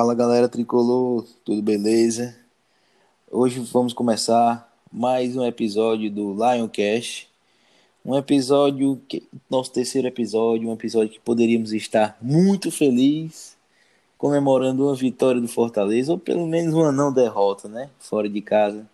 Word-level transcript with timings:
Fala 0.00 0.14
galera 0.14 0.48
tricolor, 0.48 1.26
tudo 1.44 1.60
beleza? 1.60 2.34
Hoje 3.30 3.60
vamos 3.70 3.92
começar 3.92 4.74
mais 4.90 5.36
um 5.36 5.44
episódio 5.44 6.10
do 6.10 6.32
Lioncast. 6.32 7.28
Um 8.02 8.16
episódio, 8.16 8.98
que, 9.06 9.22
nosso 9.50 9.70
terceiro 9.70 10.08
episódio, 10.08 10.70
um 10.70 10.72
episódio 10.72 11.10
que 11.10 11.20
poderíamos 11.20 11.74
estar 11.74 12.16
muito 12.18 12.70
feliz 12.70 13.58
comemorando 14.16 14.86
uma 14.86 14.94
vitória 14.94 15.38
do 15.38 15.46
Fortaleza, 15.46 16.12
ou 16.12 16.18
pelo 16.18 16.46
menos 16.46 16.72
uma 16.72 16.90
não 16.90 17.12
derrota, 17.12 17.68
né? 17.68 17.90
Fora 17.98 18.26
de 18.26 18.40
casa. 18.40 18.88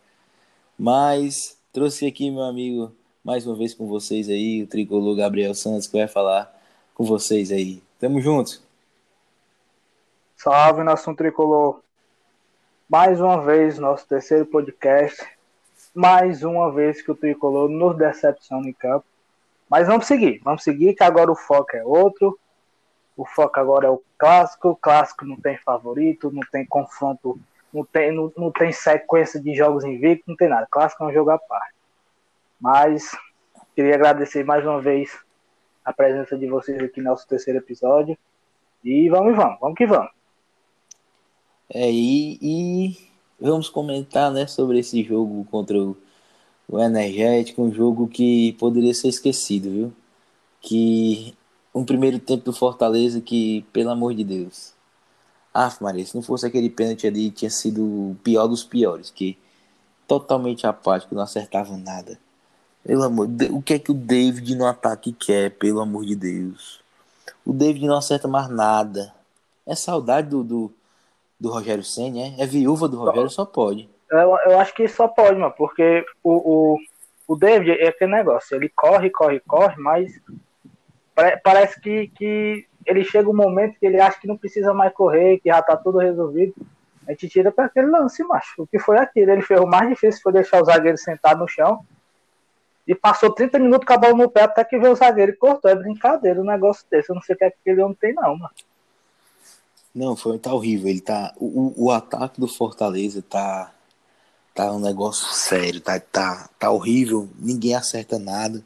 Mas 0.77 1.57
trouxe 1.73 2.05
aqui 2.05 2.33
meu 2.33 2.43
amigo 2.43 2.91
mais 3.23 3.47
uma 3.47 3.55
vez 3.55 3.73
com 3.73 3.87
vocês 3.87 4.29
aí, 4.29 4.65
o 4.65 4.67
tricolor 4.67 5.15
Gabriel 5.15 5.55
Santos, 5.55 5.87
que 5.87 5.97
vai 5.97 6.09
falar 6.09 6.53
com 6.97 7.05
vocês 7.05 7.53
aí. 7.53 7.81
Tamo 8.01 8.21
juntos. 8.21 8.66
Salve, 10.49 10.85
nação 10.85 11.13
tricolor. 11.13 11.81
Mais 12.89 13.21
uma 13.21 13.43
vez, 13.43 13.81
nosso 13.81 14.07
terceiro 14.07 14.47
podcast. 14.47 15.21
Mais 15.93 16.45
uma 16.45 16.71
vez 16.71 17.03
que 17.03 17.11
o 17.11 17.17
tricolor 17.17 17.69
nos 17.69 17.97
decepciona 17.97 18.69
em 18.69 18.73
campo. 18.73 19.05
Mas 19.69 19.89
vamos 19.89 20.07
seguir, 20.07 20.41
vamos 20.45 20.63
seguir, 20.63 20.95
que 20.95 21.03
agora 21.03 21.33
o 21.33 21.35
foco 21.35 21.77
é 21.77 21.83
outro. 21.83 22.39
O 23.17 23.27
foco 23.27 23.59
agora 23.59 23.89
é 23.89 23.91
o 23.91 24.01
clássico. 24.17 24.69
O 24.69 24.77
clássico 24.77 25.25
não 25.25 25.35
tem 25.35 25.59
favorito, 25.59 26.31
não 26.31 26.43
tem 26.53 26.65
confronto, 26.65 27.37
não 27.75 27.85
tem, 27.85 28.13
não, 28.13 28.33
não 28.37 28.53
tem 28.53 28.71
sequência 28.71 29.41
de 29.41 29.53
jogos 29.53 29.83
invictos, 29.83 30.29
não 30.29 30.37
tem 30.37 30.49
nada. 30.49 30.63
O 30.63 30.71
clássico 30.71 31.03
é 31.03 31.09
um 31.09 31.13
jogo 31.13 31.31
à 31.31 31.39
parte. 31.41 31.75
Mas 32.61 33.11
queria 33.75 33.97
agradecer 33.97 34.45
mais 34.45 34.65
uma 34.65 34.81
vez 34.81 35.11
a 35.85 35.93
presença 35.93 36.39
de 36.39 36.47
vocês 36.47 36.81
aqui 36.81 37.01
no 37.01 37.11
nosso 37.11 37.27
terceiro 37.27 37.59
episódio. 37.59 38.17
E 38.85 39.09
vamos, 39.09 39.35
vamos, 39.35 39.59
vamos 39.59 39.77
que 39.77 39.89
vamos. 39.89 40.16
É, 41.69 41.91
e, 41.91 42.39
e 42.41 42.97
vamos 43.41 43.69
comentar 43.69 44.31
né, 44.33 44.47
sobre 44.47 44.79
esse 44.79 45.03
jogo 45.03 45.45
contra 45.51 45.79
o, 45.79 45.97
o 46.69 46.81
Energético, 46.81 47.63
um 47.63 47.73
jogo 47.73 48.09
que 48.09 48.53
poderia 48.55 48.95
ser 48.95 49.09
esquecido, 49.09 49.71
viu? 49.71 49.93
Que 50.61 51.35
um 51.75 51.85
primeiro 51.85 52.19
tempo 52.19 52.45
do 52.45 52.53
Fortaleza 52.53 53.21
que, 53.21 53.65
pelo 53.73 53.91
amor 53.91 54.15
de 54.15 54.25
Deus. 54.25 54.73
Ah, 55.53 55.75
Maria, 55.81 56.05
se 56.07 56.15
não 56.15 56.23
fosse 56.23 56.47
aquele 56.47 56.71
pênalti 56.71 57.07
ali, 57.07 57.31
tinha 57.31 57.51
sido 57.51 57.83
o 57.83 58.17
pior 58.23 58.47
dos 58.47 58.65
piores, 58.65 59.11
que 59.11 59.39
totalmente 60.07 60.67
apático, 60.67 61.15
não 61.15 61.23
acertava 61.23 61.77
nada. 61.77 62.19
Pelo 62.85 63.03
amor, 63.03 63.29
o 63.51 63.61
que 63.61 63.75
é 63.75 63.79
que 63.79 63.91
o 63.91 63.95
David 63.95 64.55
no 64.55 64.67
ataque 64.67 65.13
quer, 65.13 65.51
pelo 65.53 65.81
amor 65.81 66.05
de 66.07 66.15
Deus? 66.15 66.81
O 67.45 67.53
David 67.53 67.87
não 67.87 67.97
acerta 67.97 68.29
mais 68.29 68.49
nada. 68.49 69.13
É 69.67 69.75
saudade 69.75 70.29
do, 70.31 70.45
do, 70.45 70.73
do 71.39 71.51
Rogério 71.51 71.85
Senna, 71.85 72.19
é? 72.19 72.43
É 72.43 72.47
viúva 72.47 72.89
do 72.89 72.99
Rogério, 72.99 73.31
só 73.31 73.45
pode. 73.45 73.89
Eu, 74.11 74.37
eu 74.47 74.59
acho 74.59 74.75
que 74.75 74.89
só 74.89 75.09
pode, 75.09 75.39
mano, 75.39 75.53
porque 75.57 76.05
o, 76.23 76.77
o, 76.77 76.79
o 77.27 77.37
David 77.37 77.73
é 77.73 77.89
aquele 77.89 78.13
negócio, 78.13 78.57
ele 78.57 78.69
corre, 78.69 79.11
corre, 79.11 79.41
corre, 79.41 79.77
mas 79.79 80.13
parece 81.43 81.81
que, 81.81 82.09
que 82.09 82.67
ele 82.85 83.05
chega 83.05 83.29
um 83.29 83.37
momento 83.37 83.79
que 83.79 83.87
ele 83.87 84.01
acha 84.01 84.21
que 84.21 84.29
não 84.29 84.37
precisa 84.37 84.73
mais 84.73 84.93
correr, 84.93 85.39
que 85.41 85.49
já 85.49 85.61
tá 85.61 85.77
tudo 85.77 85.99
resolvido. 85.99 86.55
A 87.07 87.13
gente 87.13 87.29
tira 87.29 87.53
para 87.53 87.67
aquele 87.67 87.89
lance, 87.89 88.23
macho. 88.25 88.63
O 88.63 88.67
que 88.67 88.79
foi 88.79 88.99
aquilo? 88.99 89.31
Ele 89.31 89.43
fez 89.43 89.61
o 89.61 89.67
mais 89.67 89.89
difícil 89.89 90.21
foi 90.23 90.33
deixar 90.33 90.61
o 90.61 90.65
zagueiro 90.65 90.99
sentado 90.99 91.39
no 91.39 91.49
chão. 91.49 91.85
E 92.87 92.95
passou 92.95 93.33
30 93.33 93.59
minutos 93.59 93.87
com 93.87 93.95
a 93.95 93.97
bola 93.97 94.15
no 94.15 94.31
pé 94.31 94.43
até 94.43 94.65
que 94.65 94.79
veio 94.79 94.93
o 94.93 94.97
zagueiro 94.97 95.33
e 95.33 95.37
cortou. 95.37 95.71
É 95.71 95.75
brincadeira 95.75 96.41
um 96.41 96.45
negócio 96.45 96.85
desse. 96.91 97.11
Eu 97.11 97.15
não 97.15 97.23
sei 97.23 97.35
o 97.35 97.39
que 97.39 97.45
é 97.45 97.51
que 97.51 97.57
ele 97.65 97.81
não 97.81 97.95
tem, 97.95 98.13
não, 98.13 98.37
mano. 98.37 98.51
Não, 99.97 100.15
foi 100.15 100.39
tá 100.39 100.55
horrível. 100.55 100.89
Ele 100.89 101.01
tá. 101.01 101.35
O, 101.39 101.87
o 101.87 101.91
ataque 101.91 102.41
do 102.41 102.47
Fortaleza 102.47 103.23
tá. 103.23 103.73
Tá 104.55 104.73
um 104.73 104.81
negócio 104.81 105.27
sério, 105.35 105.83
tá, 105.83 106.01
tá, 106.01 106.49
tá 106.59 106.71
horrível, 106.71 107.29
ninguém 107.39 107.75
acerta 107.75 108.19
nada 108.19 108.65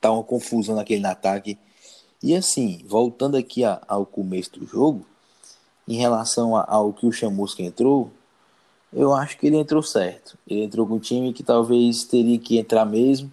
tá 0.00 0.10
uma 0.10 0.22
confusão 0.22 0.76
naquele 0.76 1.06
ataque. 1.06 1.58
E 2.22 2.34
assim, 2.34 2.82
voltando 2.86 3.36
aqui 3.36 3.64
a, 3.64 3.80
ao 3.86 4.04
começo 4.04 4.58
do 4.58 4.66
jogo, 4.66 5.04
em 5.86 5.96
relação 5.96 6.56
a, 6.56 6.64
ao 6.68 6.92
que 6.92 7.06
o 7.06 7.12
Chamusca 7.12 7.62
entrou, 7.62 8.10
eu 8.92 9.14
acho 9.14 9.38
que 9.38 9.46
ele 9.46 9.56
entrou 9.56 9.82
certo. 9.82 10.36
Ele 10.46 10.62
entrou 10.62 10.86
com 10.86 10.94
um 10.94 11.00
time 11.00 11.32
que 11.32 11.42
talvez 11.42 12.04
teria 12.04 12.38
que 12.38 12.58
entrar 12.58 12.84
mesmo, 12.84 13.30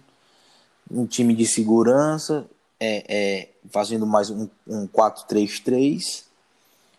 um 0.90 1.06
time 1.06 1.34
de 1.34 1.46
segurança, 1.46 2.46
é, 2.78 3.04
é 3.08 3.48
fazendo 3.70 4.06
mais 4.06 4.30
um, 4.30 4.48
um 4.66 4.86
4-3-3, 4.86 6.24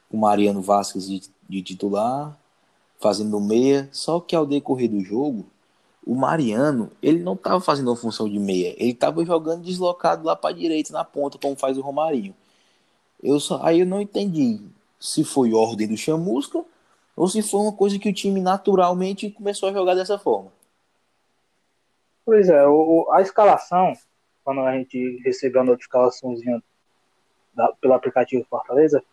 com 0.09 0.17
Mariano 0.17 0.61
Vasquez 0.61 1.07
de, 1.07 1.21
de 1.47 1.61
titular, 1.61 2.37
fazendo 2.99 3.39
meia. 3.39 3.89
Só 3.91 4.19
que 4.19 4.35
ao 4.35 4.45
decorrer 4.45 4.89
do 4.89 5.01
jogo, 5.01 5.45
o 6.05 6.15
Mariano, 6.15 6.91
ele 7.01 7.19
não 7.19 7.33
estava 7.33 7.59
fazendo 7.59 7.89
uma 7.89 7.95
função 7.95 8.29
de 8.29 8.39
meia, 8.39 8.73
ele 8.77 8.91
estava 8.91 9.25
jogando 9.25 9.63
deslocado 9.63 10.25
lá 10.25 10.35
para 10.35 10.51
a 10.51 10.57
direita, 10.57 10.93
na 10.93 11.03
ponta, 11.03 11.37
como 11.37 11.55
faz 11.55 11.77
o 11.77 11.81
Romarinho. 11.81 12.33
Eu 13.21 13.39
só, 13.39 13.59
aí 13.61 13.81
eu 13.81 13.85
não 13.85 13.99
entendi 13.99 14.61
se 14.99 15.23
foi 15.23 15.53
ordem 15.53 15.87
do 15.87 15.97
Chamusca 15.97 16.63
ou 17.15 17.27
se 17.27 17.41
foi 17.41 17.59
uma 17.59 17.73
coisa 17.73 17.99
que 17.99 18.07
o 18.07 18.13
time 18.13 18.39
naturalmente 18.39 19.29
começou 19.31 19.69
a 19.69 19.73
jogar 19.73 19.95
dessa 19.95 20.17
forma. 20.17 20.51
Pois 22.23 22.47
é, 22.47 22.65
o, 22.67 23.09
a 23.11 23.21
escalação, 23.21 23.93
quando 24.43 24.61
a 24.61 24.77
gente 24.77 25.21
recebeu 25.23 25.61
a 25.61 25.65
notificaçãozinha 25.65 26.61
da, 27.53 27.73
pelo 27.81 27.93
aplicativo 27.93 28.45
Fortaleza, 28.49 29.03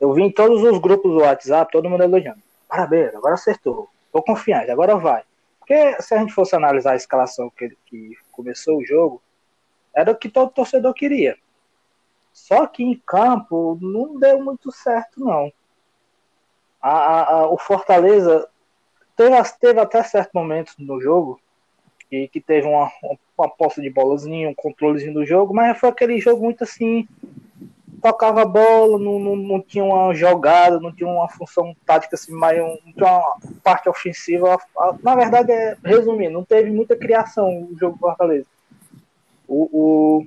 eu 0.00 0.12
vi 0.12 0.22
em 0.22 0.32
todos 0.32 0.62
os 0.62 0.78
grupos 0.78 1.10
do 1.12 1.20
WhatsApp, 1.20 1.72
todo 1.72 1.88
mundo 1.88 2.04
elogiando. 2.04 2.40
Parabéns, 2.68 3.14
agora 3.14 3.34
acertou. 3.34 3.88
Tô 4.12 4.22
confiante, 4.22 4.70
agora 4.70 4.96
vai. 4.96 5.22
Porque 5.58 6.00
se 6.00 6.14
a 6.14 6.18
gente 6.18 6.32
fosse 6.32 6.54
analisar 6.54 6.92
a 6.92 6.96
escalação 6.96 7.50
que, 7.50 7.76
que 7.86 8.16
começou 8.30 8.78
o 8.78 8.86
jogo, 8.86 9.22
era 9.94 10.12
o 10.12 10.16
que 10.16 10.28
todo 10.28 10.50
torcedor 10.50 10.94
queria. 10.94 11.36
Só 12.32 12.66
que 12.66 12.84
em 12.84 12.94
campo 13.06 13.78
não 13.80 14.18
deu 14.18 14.42
muito 14.42 14.70
certo, 14.70 15.20
não. 15.20 15.52
A, 16.80 16.90
a, 16.90 17.30
a, 17.30 17.50
o 17.50 17.58
Fortaleza 17.58 18.48
teve, 19.16 19.36
teve 19.60 19.80
até 19.80 20.02
certos 20.04 20.32
momentos 20.32 20.74
no 20.78 21.00
jogo 21.00 21.40
que, 22.08 22.28
que 22.28 22.40
teve 22.40 22.66
uma, 22.66 22.90
uma 23.36 23.48
posse 23.48 23.82
de 23.82 23.90
bolazinha, 23.90 24.48
um 24.48 24.54
controlezinho 24.54 25.14
do 25.14 25.26
jogo, 25.26 25.52
mas 25.52 25.78
foi 25.78 25.88
aquele 25.88 26.20
jogo 26.20 26.42
muito 26.42 26.64
assim, 26.64 27.06
tocava 28.00 28.44
bola, 28.44 28.98
não, 28.98 29.18
não, 29.18 29.36
não, 29.36 29.60
tinha 29.60 29.84
uma 29.84 30.14
jogada, 30.14 30.80
não 30.80 30.92
tinha 30.94 31.08
uma 31.08 31.28
função 31.28 31.74
tática 31.84 32.16
assim, 32.16 32.32
mais 32.32 32.58
um, 32.60 32.78
não 32.84 32.92
tinha 32.92 33.12
uma 33.12 33.38
parte 33.62 33.88
ofensiva. 33.88 34.58
Na 35.02 35.14
verdade, 35.14 35.52
é, 35.52 35.76
resumindo, 35.84 36.32
não 36.32 36.44
teve 36.44 36.70
muita 36.70 36.96
criação 36.96 37.68
o 37.70 37.76
jogo 37.78 37.96
do 37.96 38.00
Fortaleza. 38.00 38.46
O, 39.46 39.68
o, 39.72 40.26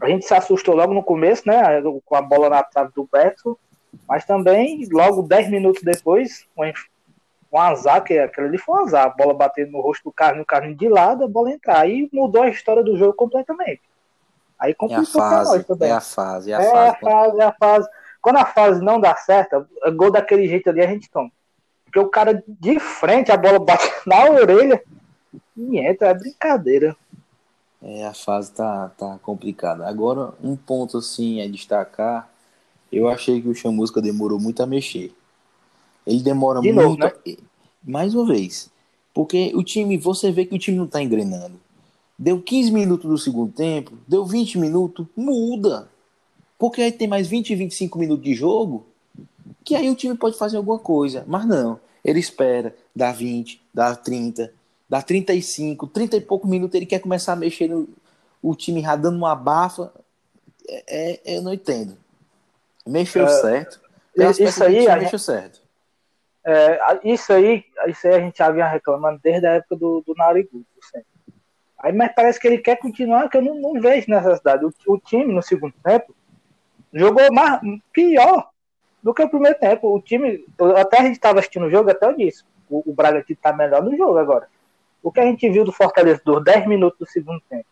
a 0.00 0.08
gente 0.08 0.26
se 0.26 0.34
assustou 0.34 0.74
logo 0.74 0.94
no 0.94 1.02
começo, 1.02 1.42
né? 1.46 1.62
Com 2.04 2.16
a 2.16 2.22
bola 2.22 2.48
na 2.48 2.62
trave 2.62 2.92
do 2.94 3.08
Beto, 3.10 3.58
mas 4.08 4.24
também, 4.24 4.86
logo 4.90 5.22
10 5.22 5.50
minutos 5.50 5.82
depois, 5.82 6.46
um, 6.56 6.64
um 7.52 7.58
azar, 7.58 8.02
que 8.02 8.18
aquele 8.18 8.48
ali 8.48 8.58
foi 8.58 8.74
um 8.74 8.84
azar, 8.84 9.06
a 9.06 9.10
bola 9.10 9.34
batendo 9.34 9.72
no 9.72 9.80
rosto 9.80 10.04
do 10.04 10.12
Carlinhos, 10.12 10.44
o 10.44 10.46
Carlinhos 10.46 10.78
de 10.78 10.88
lado, 10.88 11.24
a 11.24 11.28
bola 11.28 11.52
entrar. 11.52 11.80
Aí 11.80 12.08
mudou 12.12 12.42
a 12.42 12.48
história 12.48 12.82
do 12.82 12.96
jogo 12.96 13.12
completamente. 13.14 13.82
Aí 14.58 14.74
complicou 14.74 15.02
é 15.20 15.24
a 15.24 15.28
fase, 15.30 15.56
nós 15.56 15.66
também. 15.66 15.88
É 15.88 15.92
a 15.92 16.00
fase, 16.00 16.52
é 16.52 16.54
a 16.54 16.60
é 16.60 16.70
fase. 16.70 16.88
A 16.88 16.94
fase, 17.00 17.40
é 17.40 17.44
a 17.44 17.52
fase. 17.52 17.88
Quando 18.20 18.36
a 18.36 18.46
fase 18.46 18.82
não 18.82 19.00
dá 19.00 19.14
certo, 19.16 19.66
gol 19.94 20.10
daquele 20.10 20.48
jeito 20.48 20.70
ali 20.70 20.80
a 20.80 20.86
gente 20.86 21.10
toma. 21.10 21.30
Porque 21.84 21.98
o 21.98 22.08
cara 22.08 22.42
de 22.46 22.80
frente, 22.80 23.30
a 23.30 23.36
bola 23.36 23.58
bate 23.58 23.84
na 24.06 24.24
orelha 24.24 24.82
e 25.56 25.78
entra, 25.78 26.08
é 26.08 26.14
brincadeira. 26.14 26.96
É, 27.82 28.06
a 28.06 28.14
fase 28.14 28.50
tá, 28.52 28.90
tá 28.96 29.18
complicada. 29.22 29.86
Agora, 29.86 30.32
um 30.42 30.56
ponto 30.56 30.98
assim 30.98 31.42
a 31.42 31.48
destacar, 31.48 32.30
eu 32.90 33.08
achei 33.08 33.42
que 33.42 33.48
o 33.48 33.54
Chamusca 33.54 34.00
demorou 34.00 34.40
muito 34.40 34.62
a 34.62 34.66
mexer. 34.66 35.12
Ele 36.06 36.22
demora 36.22 36.60
de 36.60 36.72
muito. 36.72 36.98
Novo, 36.98 36.98
né? 36.98 37.36
Mais 37.82 38.14
uma 38.14 38.26
vez. 38.26 38.70
Porque 39.12 39.52
o 39.54 39.62
time, 39.62 39.98
você 39.98 40.32
vê 40.32 40.46
que 40.46 40.54
o 40.54 40.58
time 40.58 40.78
não 40.78 40.86
tá 40.86 41.02
engrenando. 41.02 41.60
Deu 42.18 42.40
15 42.40 42.70
minutos 42.70 43.10
do 43.10 43.18
segundo 43.18 43.52
tempo, 43.52 43.98
deu 44.06 44.24
20 44.24 44.58
minutos, 44.58 45.06
muda. 45.16 45.88
Porque 46.58 46.80
aí 46.82 46.92
tem 46.92 47.08
mais 47.08 47.26
20, 47.26 47.54
25 47.54 47.98
minutos 47.98 48.24
de 48.24 48.34
jogo, 48.34 48.86
que 49.64 49.74
aí 49.74 49.90
o 49.90 49.96
time 49.96 50.16
pode 50.16 50.38
fazer 50.38 50.56
alguma 50.56 50.78
coisa. 50.78 51.24
Mas 51.26 51.44
não, 51.46 51.80
ele 52.04 52.20
espera, 52.20 52.74
dá 52.94 53.10
20, 53.10 53.60
dá 53.72 53.96
30, 53.96 54.52
dá 54.88 55.02
35, 55.02 55.88
30 55.88 56.16
e 56.16 56.20
pouco 56.20 56.46
minutos, 56.46 56.74
ele 56.76 56.86
quer 56.86 57.00
começar 57.00 57.32
a 57.32 57.36
mexer 57.36 57.68
no 57.68 57.88
o 58.44 58.54
time 58.54 58.82
já 58.82 58.94
dando 58.94 59.16
uma 59.16 59.34
bafa. 59.34 59.90
É, 60.68 61.20
é, 61.24 61.38
eu 61.38 61.42
não 61.42 61.54
entendo. 61.54 61.96
Mexeu 62.86 63.24
é, 63.24 63.28
certo. 63.28 63.80
Isso 64.38 64.62
aí, 64.62 64.86
a 64.86 64.96
mexeu 64.96 65.18
certo. 65.18 65.60
É, 66.46 66.78
isso 67.04 67.32
aí, 67.32 67.64
isso 67.88 68.06
aí 68.06 68.14
a 68.14 68.20
gente 68.20 68.36
já 68.36 68.50
vinha 68.50 68.68
reclamando 68.68 69.18
desde 69.22 69.46
a 69.46 69.52
época 69.52 69.76
do, 69.76 70.04
do 70.06 70.14
Narigudo. 70.14 70.66
Aí, 71.84 71.92
mas 71.92 72.14
parece 72.14 72.40
que 72.40 72.46
ele 72.46 72.56
quer 72.56 72.76
continuar, 72.76 73.28
que 73.28 73.36
eu 73.36 73.42
não, 73.42 73.56
não 73.56 73.78
vejo 73.78 74.10
necessidade. 74.10 74.64
O, 74.64 74.72
o 74.86 74.98
time, 74.98 75.34
no 75.34 75.42
segundo 75.42 75.74
tempo, 75.84 76.14
jogou 76.90 77.30
mais, 77.30 77.60
pior. 77.92 78.48
do 79.02 79.12
que 79.12 79.22
o 79.22 79.28
primeiro 79.28 79.58
tempo. 79.58 79.94
O 79.94 80.00
time, 80.00 80.42
até 80.78 81.00
a 81.00 81.02
gente 81.02 81.16
estava 81.16 81.40
assistindo 81.40 81.66
o 81.66 81.70
jogo, 81.70 81.90
até 81.90 82.06
eu 82.06 82.16
disse, 82.16 82.42
o, 82.70 82.90
o 82.90 82.94
Bragantino 82.94 83.36
está 83.36 83.52
melhor 83.52 83.82
no 83.82 83.94
jogo 83.98 84.16
agora. 84.16 84.48
O 85.02 85.12
que 85.12 85.20
a 85.20 85.26
gente 85.26 85.46
viu 85.50 85.62
do 85.62 85.72
Fortaleza 85.72 86.22
dos 86.24 86.42
10 86.42 86.66
minutos 86.66 86.98
do 86.98 87.06
segundo 87.06 87.42
tempo 87.50 87.66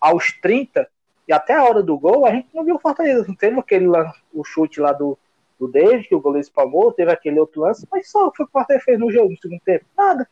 aos 0.00 0.32
30 0.40 0.88
e 1.28 1.32
até 1.34 1.52
a 1.52 1.62
hora 1.62 1.82
do 1.82 1.98
gol, 1.98 2.24
a 2.24 2.30
gente 2.30 2.48
não 2.54 2.64
viu 2.64 2.76
o 2.76 2.80
Fortaleza. 2.80 3.26
Não 3.28 3.34
teve 3.34 3.60
aquele 3.60 3.86
o 4.32 4.42
chute 4.42 4.80
lá 4.80 4.92
do, 4.92 5.18
do 5.60 5.68
David, 5.68 6.08
que 6.08 6.14
o 6.14 6.20
goleiro 6.20 6.46
espalmou, 6.46 6.90
teve 6.90 7.12
aquele 7.12 7.38
outro 7.38 7.60
lance, 7.60 7.86
mas 7.92 8.10
só 8.10 8.28
o 8.28 8.32
que 8.32 8.42
o 8.42 8.48
Fortaleza 8.48 8.82
fez 8.82 8.98
no 8.98 9.12
jogo 9.12 9.28
no 9.28 9.36
segundo 9.36 9.60
tempo. 9.60 9.84
Nada. 9.94 10.26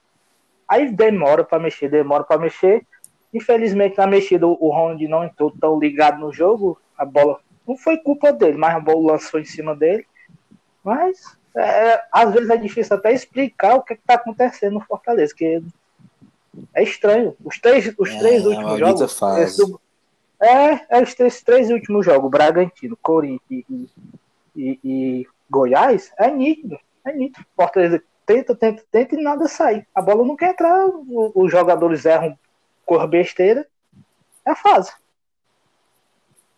Aí 0.67 0.91
demora 0.91 1.45
para 1.45 1.59
mexer, 1.59 1.91
demora 1.91 2.25
para 2.25 2.41
mexer. 2.41 2.87
Infelizmente, 3.33 3.99
na 3.99 4.07
mexida, 4.07 4.47
o 4.47 4.71
Ronald 4.71 5.07
não 5.09 5.25
entrou 5.25 5.51
tão 5.51 5.79
ligado 5.79 6.19
no 6.19 6.33
jogo. 6.33 6.81
A 6.97 7.05
bola 7.05 7.41
não 7.67 7.77
foi 7.77 7.99
culpa 7.99 8.33
dele, 8.33 8.57
mas 8.57 8.75
a 8.75 8.81
bola 8.81 9.13
lançou 9.13 9.41
em 9.41 9.45
cima 9.45 9.75
dele. 9.75 10.07
Mas 10.83 11.37
é, 11.57 12.03
às 12.13 12.33
vezes 12.33 12.51
é 12.51 12.57
difícil 12.57 12.97
até 12.97 13.13
explicar 13.13 13.77
o 13.77 13.83
que 13.83 13.95
é 13.95 13.97
está 13.97 14.15
acontecendo 14.15 14.75
no 14.75 14.81
Fortaleza, 14.81 15.35
que 15.35 15.63
é 16.75 16.83
estranho. 16.83 17.37
Os 17.45 17.59
três, 17.59 17.95
os 17.99 18.11
é, 18.11 18.19
três 18.19 18.47
últimos 18.47 18.79
jogos. 18.79 19.57
Do, 19.57 19.81
é, 20.41 20.99
é 20.99 21.03
os 21.03 21.15
três, 21.15 21.43
três 21.43 21.71
últimos 21.71 22.05
jogos, 22.05 22.31
Bragantino, 22.31 22.97
Corinthians 23.01 23.41
e, 23.51 23.89
e, 24.55 24.81
e, 24.85 25.27
Goiás, 25.51 26.13
é 26.19 26.31
nítido. 26.31 26.79
É 27.05 27.13
nítido. 27.13 27.47
Fortaleza 27.57 28.03
tenta, 28.27 28.55
tenta, 28.55 28.83
tenta 28.91 29.15
e 29.15 29.23
nada 29.23 29.49
sai. 29.49 29.87
A 29.95 30.03
bola 30.03 30.25
não 30.25 30.37
quer 30.37 30.51
entrar, 30.51 30.87
os 31.35 31.51
jogadores 31.51 32.05
erram 32.05 32.37
cor 32.87 33.07
besteira. 33.07 33.67
É 34.47 34.53
a 34.53 34.57
fase. 34.57 34.93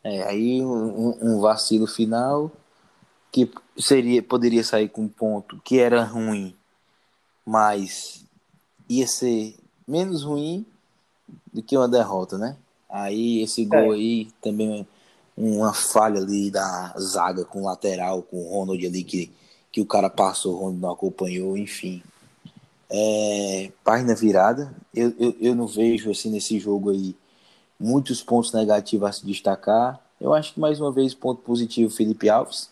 É, 0.05 0.23
aí 0.25 0.63
um, 0.63 1.19
um, 1.21 1.41
vacilo 1.41 1.87
final 1.87 2.53
que 3.33 3.51
seria 3.77 4.23
poderia 4.23 4.63
sair 4.63 4.89
com 4.89 5.03
um 5.03 5.09
ponto 5.09 5.61
que 5.65 5.81
era 5.81 6.05
ruim, 6.05 6.55
mas 7.45 8.25
ia 8.89 9.07
ser 9.07 9.57
menos 9.87 10.23
ruim 10.23 10.65
do 11.53 11.63
que 11.63 11.77
uma 11.77 11.89
derrota, 11.89 12.39
né? 12.39 12.57
Aí 12.89 13.43
esse 13.43 13.65
gol 13.65 13.93
é. 13.93 13.97
aí 13.97 14.31
também 14.41 14.87
uma 15.37 15.73
falha 15.73 16.21
ali 16.21 16.51
da 16.51 16.95
zaga 16.99 17.45
com 17.45 17.63
o 17.63 17.65
lateral, 17.65 18.23
com 18.23 18.37
o 18.37 18.51
Ronald 18.51 18.87
ali 18.87 19.05
que, 19.05 19.31
que 19.71 19.81
o 19.81 19.87
cara 19.87 20.09
passou, 20.09 20.55
o 20.55 20.59
Ronald 20.59 20.81
não 20.81 20.91
acompanhou, 20.91 21.57
enfim. 21.57 22.03
É, 22.91 23.71
página 23.85 24.15
virada. 24.15 24.75
Eu, 24.95 25.15
eu, 25.19 25.37
eu 25.41 25.55
não 25.55 25.67
vejo 25.67 26.11
assim 26.11 26.31
nesse 26.31 26.59
jogo 26.59 26.91
aí 26.91 27.15
muitos 27.79 28.23
pontos 28.23 28.53
negativos 28.53 29.09
a 29.09 29.13
se 29.13 29.27
destacar. 29.27 30.01
Eu 30.21 30.35
acho 30.35 30.55
que 30.55 30.61
mais 30.61 30.81
uma 30.81 30.91
vez 30.91 31.15
ponto 31.15 31.43
positivo 31.43 31.91
Felipe 31.91 32.29
Alves, 32.29 32.71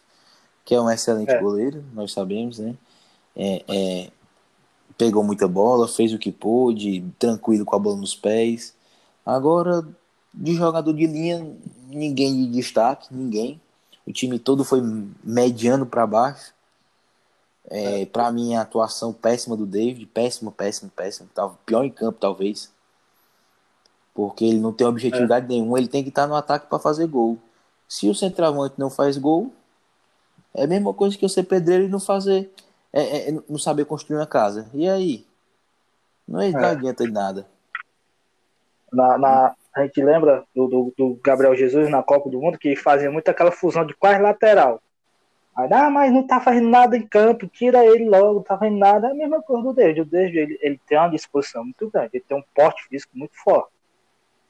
que 0.65 0.75
é 0.75 0.81
um 0.81 0.91
excelente 0.91 1.31
é. 1.31 1.41
goleiro, 1.41 1.85
nós 1.95 2.13
sabemos, 2.13 2.59
né? 2.59 2.75
É, 3.37 3.65
é, 3.69 4.11
pegou 4.97 5.23
muita 5.23 5.47
bola, 5.47 5.87
fez 5.87 6.13
o 6.13 6.19
que 6.19 6.33
pôde, 6.33 7.05
tranquilo 7.19 7.65
com 7.65 7.77
a 7.77 7.79
bola 7.79 7.97
nos 7.97 8.15
pés. 8.15 8.75
Agora, 9.25 9.87
de 10.33 10.55
jogador 10.55 10.93
de 10.93 11.07
linha, 11.07 11.47
ninguém 11.89 12.47
de 12.47 12.53
destaque, 12.53 13.09
ninguém. 13.11 13.61
O 14.07 14.12
time 14.12 14.39
todo 14.39 14.65
foi 14.65 14.81
mediano 15.23 15.85
para 15.85 16.07
baixo. 16.07 16.55
É, 17.71 18.03
é. 18.03 18.07
Para 18.07 18.31
mim, 18.31 18.55
a 18.55 18.63
atuação 18.63 19.13
péssima 19.13 19.57
do 19.57 19.67
David, 19.67 20.07
péssima, 20.07 20.53
péssima, 20.53 20.91
péssima. 20.95 21.29
Tava 21.35 21.59
pior 21.65 21.85
em 21.85 21.91
campo, 21.91 22.19
talvez. 22.19 22.73
Porque 24.15 24.45
ele 24.45 24.61
não 24.61 24.73
tem 24.73 24.87
objetividade 24.87 25.47
é. 25.47 25.49
nenhuma, 25.49 25.79
ele 25.79 25.89
tem 25.89 26.03
que 26.03 26.09
estar 26.09 26.27
no 26.27 26.35
ataque 26.35 26.69
para 26.69 26.79
fazer 26.79 27.07
gol. 27.07 27.39
Se 27.89 28.09
o 28.09 28.15
centroavante 28.15 28.75
não 28.79 28.91
faz 28.91 29.19
gol, 29.19 29.53
é 30.55 30.65
a 30.65 30.67
mesma 30.67 30.93
coisa 30.95 31.17
que 31.17 31.29
você 31.29 31.43
pedreiro 31.43 31.85
e 31.85 31.89
não 31.89 32.01
fazer 32.01 32.51
é, 32.93 33.03
é, 33.03 33.29
é, 33.29 33.33
não 33.47 33.59
saber 33.59 33.85
construir 33.85 34.17
uma 34.17 34.27
casa. 34.27 34.71
E 34.73 34.89
aí? 34.89 35.27
Não, 36.27 36.41
é, 36.41 36.51
não 36.51 36.65
adianta 36.65 37.05
de 37.05 37.12
nada. 37.12 37.47
Na, 38.91 39.19
na, 39.19 39.55
a 39.75 39.83
gente 39.83 40.03
lembra 40.03 40.45
do, 40.55 40.67
do, 40.67 40.95
do, 40.97 41.21
Gabriel 41.23 41.55
Jesus 41.55 41.91
na 41.91 42.03
Copa 42.03 42.31
do 42.31 42.41
Mundo 42.41 42.59
que 42.59 42.75
fazia 42.75 43.11
muito 43.11 43.29
aquela 43.29 43.53
fusão 43.53 43.85
de 43.85 43.93
quase 43.95 44.21
lateral. 44.23 44.81
Aí, 45.56 45.69
ah, 45.73 45.88
mas 45.88 46.12
não 46.12 46.26
tá 46.26 46.38
fazendo 46.38 46.69
nada 46.69 46.97
em 46.99 47.06
campo, 47.06 47.47
tira 47.47 47.85
ele 47.85 48.08
logo, 48.08 48.35
não 48.35 48.43
tá 48.43 48.58
fazendo 48.58 48.76
nada. 48.76 49.08
É 49.08 49.11
a 49.12 49.14
mesma 49.14 49.41
coisa 49.43 49.62
do 49.62 49.73
David. 49.73 50.03
O 50.03 50.05
David 50.05 50.38
ele, 50.38 50.58
ele 50.61 50.81
tem 50.87 50.99
uma 50.99 51.08
disposição 51.08 51.64
muito 51.64 51.88
grande, 51.91 52.11
ele 52.12 52.25
tem 52.29 52.37
um 52.37 52.44
porte 52.55 52.87
físico 52.88 53.17
muito 53.17 53.35
forte. 53.43 53.70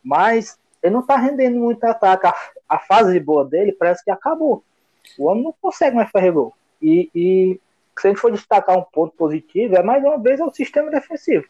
Mas 0.03 0.59
ele 0.83 0.95
não 0.95 1.07
tá 1.07 1.17
rendendo 1.17 1.59
muito 1.59 1.85
ataque. 1.85 2.27
A, 2.27 2.35
a 2.69 2.79
fase 2.81 3.21
boa 3.21 3.45
dele 3.45 3.73
parece 3.73 4.05
que 4.05 4.11
acabou. 4.11 4.65
O 5.17 5.27
homem 5.27 5.45
não 5.45 5.55
consegue 5.61 5.95
mais 5.95 6.11
fazer 6.11 6.33
gol. 6.33 6.53
E, 6.83 7.09
e 7.15 7.61
se 7.99 8.09
a 8.09 8.11
gente 8.11 8.21
for 8.21 8.33
destacar 8.33 8.77
um 8.77 8.83
ponto 8.83 9.15
positivo, 9.17 9.77
é 9.77 9.83
mais 9.83 10.03
uma 10.03 10.19
vez 10.19 10.41
é 10.41 10.45
o 10.45 10.53
sistema 10.53 10.91
defensivo. 10.91 11.47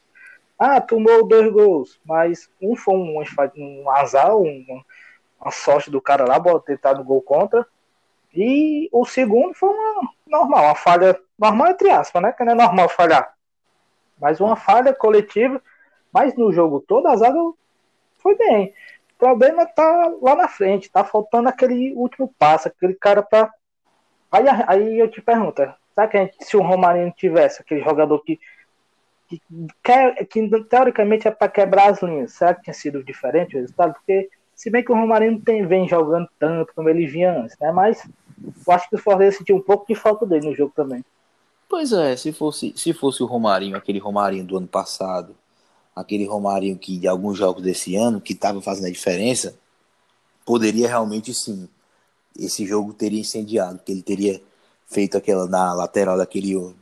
Ah, 0.58 0.80
tomou 0.80 1.26
dois 1.26 1.50
gols, 1.50 2.00
mas 2.04 2.50
um 2.60 2.76
foi 2.76 2.94
um, 2.94 3.22
um 3.58 3.90
azar, 3.90 4.36
um, 4.36 4.82
uma 5.40 5.50
sorte 5.50 5.90
do 5.90 6.00
cara 6.00 6.24
lá, 6.24 6.40
tentar 6.60 6.94
no 6.94 7.04
gol 7.04 7.20
contra. 7.22 7.66
E 8.36 8.88
o 8.92 9.04
segundo 9.04 9.54
foi 9.54 9.70
uma 9.70 10.10
normal, 10.26 10.64
uma 10.64 10.74
falha 10.74 11.18
normal 11.38 11.68
entre 11.68 11.90
aspas, 11.90 12.22
né? 12.22 12.32
Que 12.32 12.44
não 12.44 12.52
é 12.52 12.54
normal 12.54 12.88
falhar. 12.88 13.34
Mas 14.20 14.40
uma 14.40 14.56
falha 14.56 14.94
coletiva. 14.94 15.60
Mas 16.12 16.36
no 16.36 16.52
jogo 16.52 16.80
todo 16.80 17.06
a 17.08 17.16
zaga 17.16 17.38
foi 18.18 18.36
bem. 18.36 18.72
O 19.14 19.18
problema 19.18 19.66
tá 19.66 20.12
lá 20.20 20.34
na 20.34 20.48
frente, 20.48 20.90
tá 20.90 21.04
faltando 21.04 21.48
aquele 21.48 21.94
último 21.94 22.32
passo, 22.38 22.68
aquele 22.68 22.94
cara 22.94 23.22
para 23.22 23.50
Aí, 24.30 24.44
aí 24.66 24.98
eu 24.98 25.08
te 25.08 25.22
pergunto, 25.22 25.62
Será 25.96 26.08
que 26.08 26.18
gente, 26.18 26.36
se 26.44 26.56
o 26.58 26.62
Romarinho 26.62 27.10
tivesse 27.16 27.62
aquele 27.62 27.82
jogador 27.82 28.22
que, 28.22 28.38
que, 29.28 29.40
quer, 29.82 30.26
que 30.26 30.46
teoricamente 30.64 31.26
é 31.26 31.30
para 31.30 31.48
quebrar 31.48 31.88
as 31.88 32.02
linhas, 32.02 32.32
será 32.34 32.54
que 32.54 32.64
tinha 32.64 32.74
sido 32.74 33.02
diferente 33.02 33.56
o 33.56 33.60
resultado? 33.60 33.94
Porque, 33.94 34.28
se 34.54 34.68
bem 34.68 34.84
que 34.84 34.92
o 34.92 34.94
Romarinho 34.94 35.40
tem, 35.40 35.66
vem 35.66 35.88
jogando 35.88 36.28
tanto 36.38 36.74
como 36.74 36.90
ele 36.90 37.06
vinha 37.06 37.32
antes, 37.32 37.56
né? 37.58 37.72
Mas 37.72 38.06
eu 38.66 38.72
acho 38.72 38.88
que 38.88 38.96
o 38.96 38.98
Fortaleza 38.98 39.38
sentiu 39.38 39.56
um 39.56 39.62
pouco 39.62 39.86
de 39.86 39.94
falta 39.94 40.26
dele 40.26 40.48
no 40.48 40.54
jogo 40.54 40.72
também. 40.74 41.04
Pois 41.68 41.92
é, 41.92 42.16
se 42.16 42.32
fosse, 42.32 42.72
se 42.76 42.92
fosse 42.92 43.22
o 43.22 43.26
Romarinho, 43.26 43.76
aquele 43.76 43.98
Romarinho 43.98 44.44
do 44.44 44.56
ano 44.56 44.68
passado, 44.68 45.34
aquele 45.94 46.24
Romarinho 46.24 46.78
que 46.78 46.98
de 46.98 47.08
alguns 47.08 47.36
jogos 47.36 47.62
desse 47.62 47.96
ano, 47.96 48.20
que 48.20 48.32
estava 48.32 48.60
fazendo 48.60 48.86
a 48.86 48.92
diferença, 48.92 49.56
poderia 50.44 50.88
realmente 50.88 51.34
sim. 51.34 51.68
Esse 52.38 52.66
jogo 52.66 52.92
teria 52.92 53.20
incendiado, 53.20 53.80
que 53.84 53.90
ele 53.90 54.02
teria 54.02 54.40
feito 54.86 55.16
aquela 55.16 55.46
na 55.46 55.72
lateral 55.74 56.16
daquele. 56.16 56.74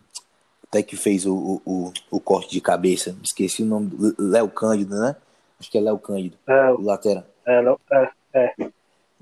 Até 0.68 0.82
que 0.82 0.97
fez 0.97 1.25
o, 1.25 1.62
o, 1.64 1.92
o 2.11 2.20
corte 2.20 2.50
de 2.50 2.61
cabeça. 2.61 3.16
Esqueci 3.23 3.62
o 3.62 3.66
nome. 3.66 3.92
Léo 4.18 4.49
Cândido, 4.49 4.99
né? 4.99 5.14
Acho 5.58 5.70
que 5.70 5.78
é 5.78 5.80
Léo 5.80 5.99
Cândido. 5.99 6.37
É, 6.47 6.70
o 6.73 6.82
lateral. 6.82 7.25
É, 7.47 7.76
é. 7.92 8.11
é. 8.35 8.54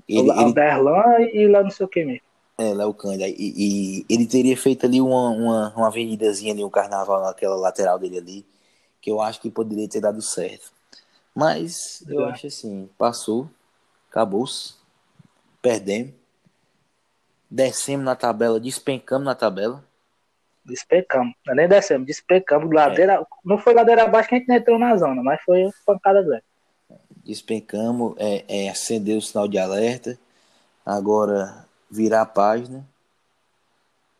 Ele, 0.09 0.29
o 0.29 0.31
Alderlan 0.31 1.21
e 1.31 1.47
lá 1.47 1.63
não 1.63 1.69
sei 1.69 1.85
o 1.85 1.89
que 1.89 2.03
mesmo. 2.03 2.32
É, 2.57 2.73
Léo 2.73 2.93
Cândido. 2.93 3.23
E, 3.25 3.35
e, 3.37 4.05
ele 4.09 4.27
teria 4.27 4.55
feito 4.55 4.85
ali 4.85 5.01
uma, 5.01 5.29
uma, 5.29 5.73
uma 5.75 5.87
avenidazinha 5.87 6.53
ali, 6.53 6.63
um 6.63 6.69
carnaval 6.69 7.21
naquela 7.21 7.55
lateral 7.55 7.97
dele 7.97 8.17
ali, 8.17 8.45
que 9.01 9.11
eu 9.11 9.19
acho 9.19 9.41
que 9.41 9.49
poderia 9.49 9.87
ter 9.87 10.01
dado 10.01 10.21
certo. 10.21 10.71
Mas 11.33 12.03
eu 12.07 12.25
é. 12.25 12.31
acho 12.31 12.47
assim, 12.47 12.89
passou, 12.97 13.49
acabou-se, 14.09 14.75
perdemos 15.61 16.13
descemos 17.53 18.03
na 18.03 18.15
tabela, 18.15 18.59
despencamos 18.59 19.25
na 19.25 19.35
tabela. 19.35 19.83
Despencamos, 20.65 21.35
não 21.45 21.53
é 21.53 21.57
nem 21.57 21.67
descemos, 21.67 22.07
despencamos. 22.07 22.73
Ladeira, 22.73 23.13
é. 23.13 23.25
Não 23.45 23.59
foi 23.59 23.73
ladeira 23.75 24.03
abaixo 24.03 24.29
que 24.29 24.35
a 24.35 24.37
gente 24.39 24.47
não 24.47 24.55
entrou 24.55 24.79
na 24.79 24.97
zona, 24.97 25.21
mas 25.21 25.39
foi 25.43 25.69
pancada 25.85 26.23
grande. 26.23 26.43
Despencamos, 27.23 28.15
é, 28.17 28.43
é, 28.47 28.69
acendeu 28.69 29.17
o 29.17 29.21
sinal 29.21 29.47
de 29.47 29.59
alerta. 29.59 30.17
Agora 30.85 31.62
virar 31.93 32.21
a 32.23 32.25
página. 32.25 32.87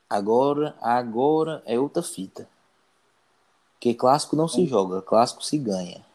Agora, 0.09 0.75
agora 0.79 1.63
é 1.65 1.79
outra 1.79 2.03
fita. 2.03 2.47
Porque 3.73 3.95
clássico 3.95 4.35
não 4.35 4.47
se 4.47 4.65
joga, 4.67 5.01
clássico 5.01 5.43
se 5.43 5.57
ganha. 5.57 6.05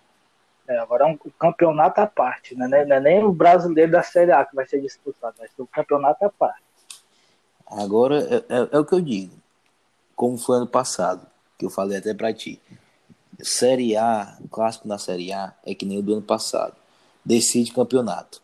É, 0.69 0.79
agora 0.79 1.05
é 1.05 1.07
um 1.07 1.17
campeonato 1.39 2.01
à 2.01 2.07
parte, 2.07 2.55
né? 2.55 2.69
não 2.69 2.97
é 2.97 3.01
nem 3.01 3.25
o 3.25 3.33
brasileiro 3.33 3.91
da 3.91 4.03
Série 4.03 4.31
A 4.31 4.45
que 4.45 4.55
vai 4.55 4.67
ser 4.67 4.81
disputado, 4.81 5.37
vai 5.39 5.49
ser 5.49 5.63
o 5.63 5.67
campeonato 5.67 6.25
à 6.25 6.31
parte. 6.31 6.63
Agora 7.67 8.23
é, 8.23 8.37
é, 8.37 8.69
é, 8.73 8.79
o 8.79 8.85
que 8.85 8.95
eu 8.95 9.01
digo, 9.01 9.35
como 10.15 10.39
foi 10.39 10.59
ano 10.59 10.67
passado, 10.67 11.27
que 11.59 11.65
eu 11.65 11.71
falei 11.71 11.99
até 11.99 12.15
para 12.15 12.33
ti. 12.33 12.61
Série 13.43 13.97
A, 13.97 14.39
clássico 14.51 14.87
na 14.87 14.99
Série 14.99 15.33
A 15.33 15.55
é 15.65 15.75
que 15.75 15.87
nem 15.87 15.99
o 15.99 16.03
do 16.03 16.13
ano 16.13 16.23
passado. 16.23 16.75
Decide 17.25 17.73
campeonato. 17.73 18.43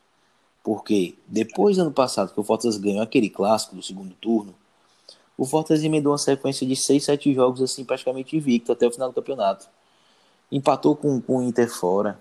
Porque 0.65 1.15
depois 1.29 1.77
do 1.77 1.83
ano 1.83 1.93
passado 1.93 2.33
que 2.33 2.41
o 2.41 2.43
Fortaleza 2.43 2.81
ganhou 2.81 3.03
aquele 3.03 3.31
clássico 3.31 3.77
do 3.77 3.83
segundo 3.83 4.15
turno, 4.15 4.53
o 5.39 5.45
Fortaleza 5.45 5.87
emendou 5.87 6.13
uma 6.13 6.19
sequência 6.19 6.67
de 6.67 6.75
6, 6.75 7.05
7 7.05 7.33
jogos 7.33 7.63
assim 7.63 7.85
praticamente 7.85 8.37
invicto 8.37 8.73
até 8.73 8.87
o 8.87 8.91
final 8.91 9.11
do 9.11 9.15
campeonato. 9.15 9.69
Empatou 10.51 10.97
com, 10.97 11.21
com 11.21 11.39
o 11.39 11.43
Inter 11.43 11.69
fora. 11.69 12.19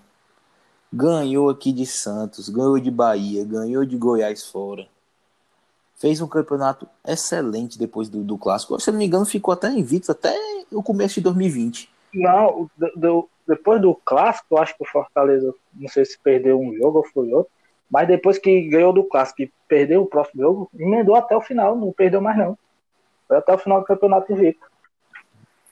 Ganhou 0.92 1.50
aqui 1.50 1.72
de 1.72 1.88
Santos, 1.88 2.50
ganhou 2.50 2.80
de 2.80 2.92
Bahia, 2.92 3.44
ganhou 3.44 3.84
de 3.84 3.98
Goiás 3.98 4.46
fora 4.46 4.88
fez 6.04 6.20
um 6.20 6.28
campeonato 6.28 6.86
excelente 7.08 7.80
depois 7.80 8.10
do, 8.10 8.26
do 8.26 8.38
clássico. 8.38 8.78
Se 8.78 8.92
não 8.92 9.00
me 9.00 9.06
engano, 9.06 9.26
ficou 9.26 9.54
até 9.54 9.70
invicto 9.70 10.12
até 10.12 10.36
o 10.70 10.84
começo 10.84 11.16
de 11.16 11.22
2020. 11.22 11.90
Não, 12.14 12.70
do, 12.78 12.92
do, 12.96 13.30
depois 13.48 13.82
do 13.82 13.96
clássico, 13.96 14.48
eu 14.52 14.58
acho 14.58 14.76
que 14.76 14.84
o 14.84 14.86
Fortaleza, 14.86 15.56
não 15.74 15.88
sei 15.88 16.04
se 16.04 16.20
perdeu 16.20 16.60
um 16.60 16.76
jogo 16.76 16.98
ou 16.98 17.06
foi 17.06 17.32
outro, 17.32 17.50
mas 17.94 18.08
depois 18.08 18.40
que 18.40 18.62
ganhou 18.70 18.92
do 18.92 19.04
clássico 19.04 19.44
e 19.44 19.54
perdeu 19.68 20.02
o 20.02 20.08
próximo 20.08 20.42
jogo, 20.42 20.70
emendou 20.74 21.14
até 21.14 21.38
o 21.38 21.42
final, 21.42 21.76
não 21.76 21.92
perdeu 21.92 22.20
mais 22.20 22.36
não. 22.36 22.58
Foi 23.28 23.38
até 23.38 23.54
o 23.54 23.58
final 23.60 23.82
do 23.82 23.86
campeonato 23.86 24.34
invicto. 24.34 24.66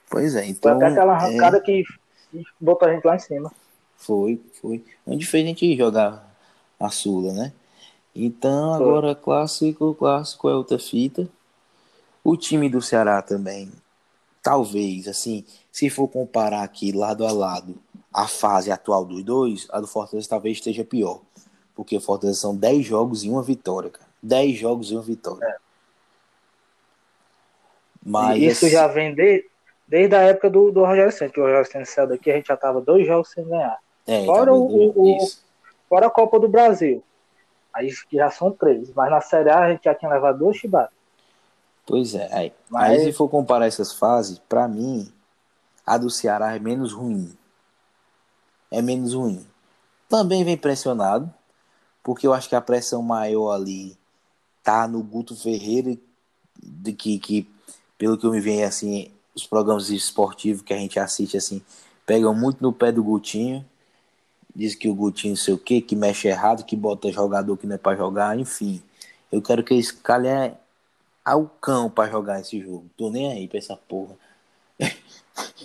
Pois 0.08 0.36
é, 0.36 0.46
então. 0.46 0.72
Foi 0.78 0.86
até 0.86 0.94
aquela 0.94 1.14
arrancada 1.14 1.58
é... 1.58 1.62
que 1.62 1.84
botou 2.60 2.88
a 2.88 2.94
gente 2.94 3.04
lá 3.04 3.16
em 3.16 3.20
cima. 3.20 3.52
Foi, 3.98 4.40
foi. 4.62 4.86
Onde 5.04 5.26
fez 5.26 5.44
a 5.44 5.48
gente 5.48 5.76
jogar 5.76 6.32
a 6.80 6.90
Sula, 6.92 7.34
né? 7.34 7.54
Então, 8.16 8.78
foi. 8.78 8.86
agora 8.86 9.16
clássico, 9.16 9.96
clássico 9.96 10.48
é 10.48 10.54
outra 10.54 10.78
fita. 10.78 11.28
O 12.24 12.38
time 12.38 12.70
do 12.70 12.84
Ceará 12.84 13.24
também, 13.24 13.72
talvez, 14.44 15.08
assim, 15.08 15.44
se 15.72 15.90
for 15.90 16.08
comparar 16.08 16.62
aqui 16.62 16.92
lado 16.92 17.26
a 17.26 17.32
lado 17.32 17.76
a 18.14 18.28
fase 18.28 18.70
atual 18.70 19.06
dos 19.06 19.24
dois, 19.24 19.68
a 19.72 19.80
do 19.80 19.88
Fortaleza 19.88 20.30
talvez 20.30 20.58
esteja 20.58 20.84
pior. 20.84 21.22
Porque 21.82 21.98
o 21.98 22.02
Fortaleza 22.02 22.40
são 22.40 22.56
10 22.56 22.86
jogos 22.86 23.24
e 23.24 23.30
uma 23.30 23.42
vitória, 23.42 23.90
cara. 23.90 24.06
10 24.22 24.56
jogos 24.56 24.92
e 24.92 24.94
uma 24.94 25.02
vitória. 25.02 25.44
É. 25.44 25.56
Mas 28.06 28.40
isso 28.40 28.70
já 28.70 28.86
vem 28.86 29.16
de, 29.16 29.44
desde 29.88 30.16
a 30.16 30.22
época 30.22 30.48
do, 30.48 30.72
do 30.72 30.86
Rogério 30.86 31.12
Santos, 31.12 31.34
que 31.34 31.40
o 31.40 31.44
Rogério 31.44 31.72
Santos 31.72 31.90
saiu 31.90 32.08
daqui, 32.08 32.30
a 32.30 32.36
gente 32.36 32.50
já 32.50 32.56
tava 32.56 32.80
dois 32.80 33.08
jogos 33.08 33.32
sem 33.32 33.44
ganhar. 33.44 33.80
É, 34.06 34.24
fora, 34.26 34.54
o, 34.54 34.90
o, 34.96 35.28
fora 35.90 36.06
a 36.06 36.12
Copa 36.12 36.40
do 36.40 36.48
Brasil. 36.48 37.04
Aí 37.74 37.92
já 38.14 38.30
são 38.30 38.52
três. 38.52 38.94
Mas 38.94 39.10
na 39.10 39.22
Série 39.22 39.50
A 39.50 39.62
a 39.62 39.72
gente 39.72 39.86
já 39.86 39.96
tinha 39.96 40.12
levado 40.12 40.38
duas 40.38 40.58
chibatas. 40.58 40.94
Pois 41.84 42.14
é. 42.14 42.30
Aí, 42.32 42.54
mas... 42.70 42.92
aí 42.92 43.00
se 43.06 43.12
for 43.12 43.28
comparar 43.28 43.66
essas 43.66 43.92
fases, 43.92 44.38
para 44.38 44.68
mim, 44.68 45.12
a 45.84 45.98
do 45.98 46.12
Ceará 46.12 46.56
é 46.56 46.60
menos 46.60 46.94
ruim. 46.94 47.36
É 48.70 48.84
menos 48.84 49.16
ruim. 49.16 49.44
Também 50.08 50.44
vem 50.44 50.58
pressionado, 50.58 51.34
porque 52.04 52.26
eu 52.26 52.34
acho 52.34 52.50
que 52.50 52.56
a 52.56 52.62
pressão 52.62 53.02
maior 53.02 53.52
ali 53.52 53.98
tá 54.64 54.88
no 54.88 55.02
Guto 55.02 55.36
Ferreira, 55.36 55.98
de 56.62 56.94
que, 56.94 57.20
que 57.20 57.50
pelo 57.98 58.18
que 58.18 58.26
eu 58.26 58.32
me 58.32 58.40
vejo 58.40 58.64
assim, 58.64 59.12
os 59.36 59.46
programas 59.46 59.90
esportivos 59.90 60.62
que 60.62 60.74
a 60.74 60.78
gente 60.78 61.00
assiste 61.00 61.38
assim, 61.38 61.62
pegam 62.06 62.34
muito 62.34 62.62
no 62.62 62.74
pé 62.74 62.92
do 62.92 63.04
Gutinho. 63.04 63.66
Diz 64.54 64.76
que 64.76 64.90
o 64.90 64.96
Gutinho 64.96 65.32
não 65.32 65.38
sei 65.38 65.54
o 65.54 65.58
que, 65.58 65.82
que 65.82 65.96
mexe 65.96 66.28
errado, 66.28 66.66
que 66.66 66.76
bota 66.76 67.12
jogador 67.12 67.56
que 67.58 67.66
não 67.66 67.76
é 67.76 67.78
para 67.78 67.98
jogar, 67.98 68.38
enfim. 68.38 68.82
Eu 69.32 69.42
quero 69.42 69.64
que 69.64 69.74
esse 69.74 69.94
calha 69.94 70.58
ao 71.24 71.46
cão 71.48 71.90
para 71.90 72.12
jogar 72.12 72.42
esse 72.42 72.60
jogo. 72.60 72.86
Tô 72.98 73.10
nem 73.10 73.32
aí 73.32 73.48
pra 73.48 73.60
essa 73.60 73.78
porra. 73.78 74.16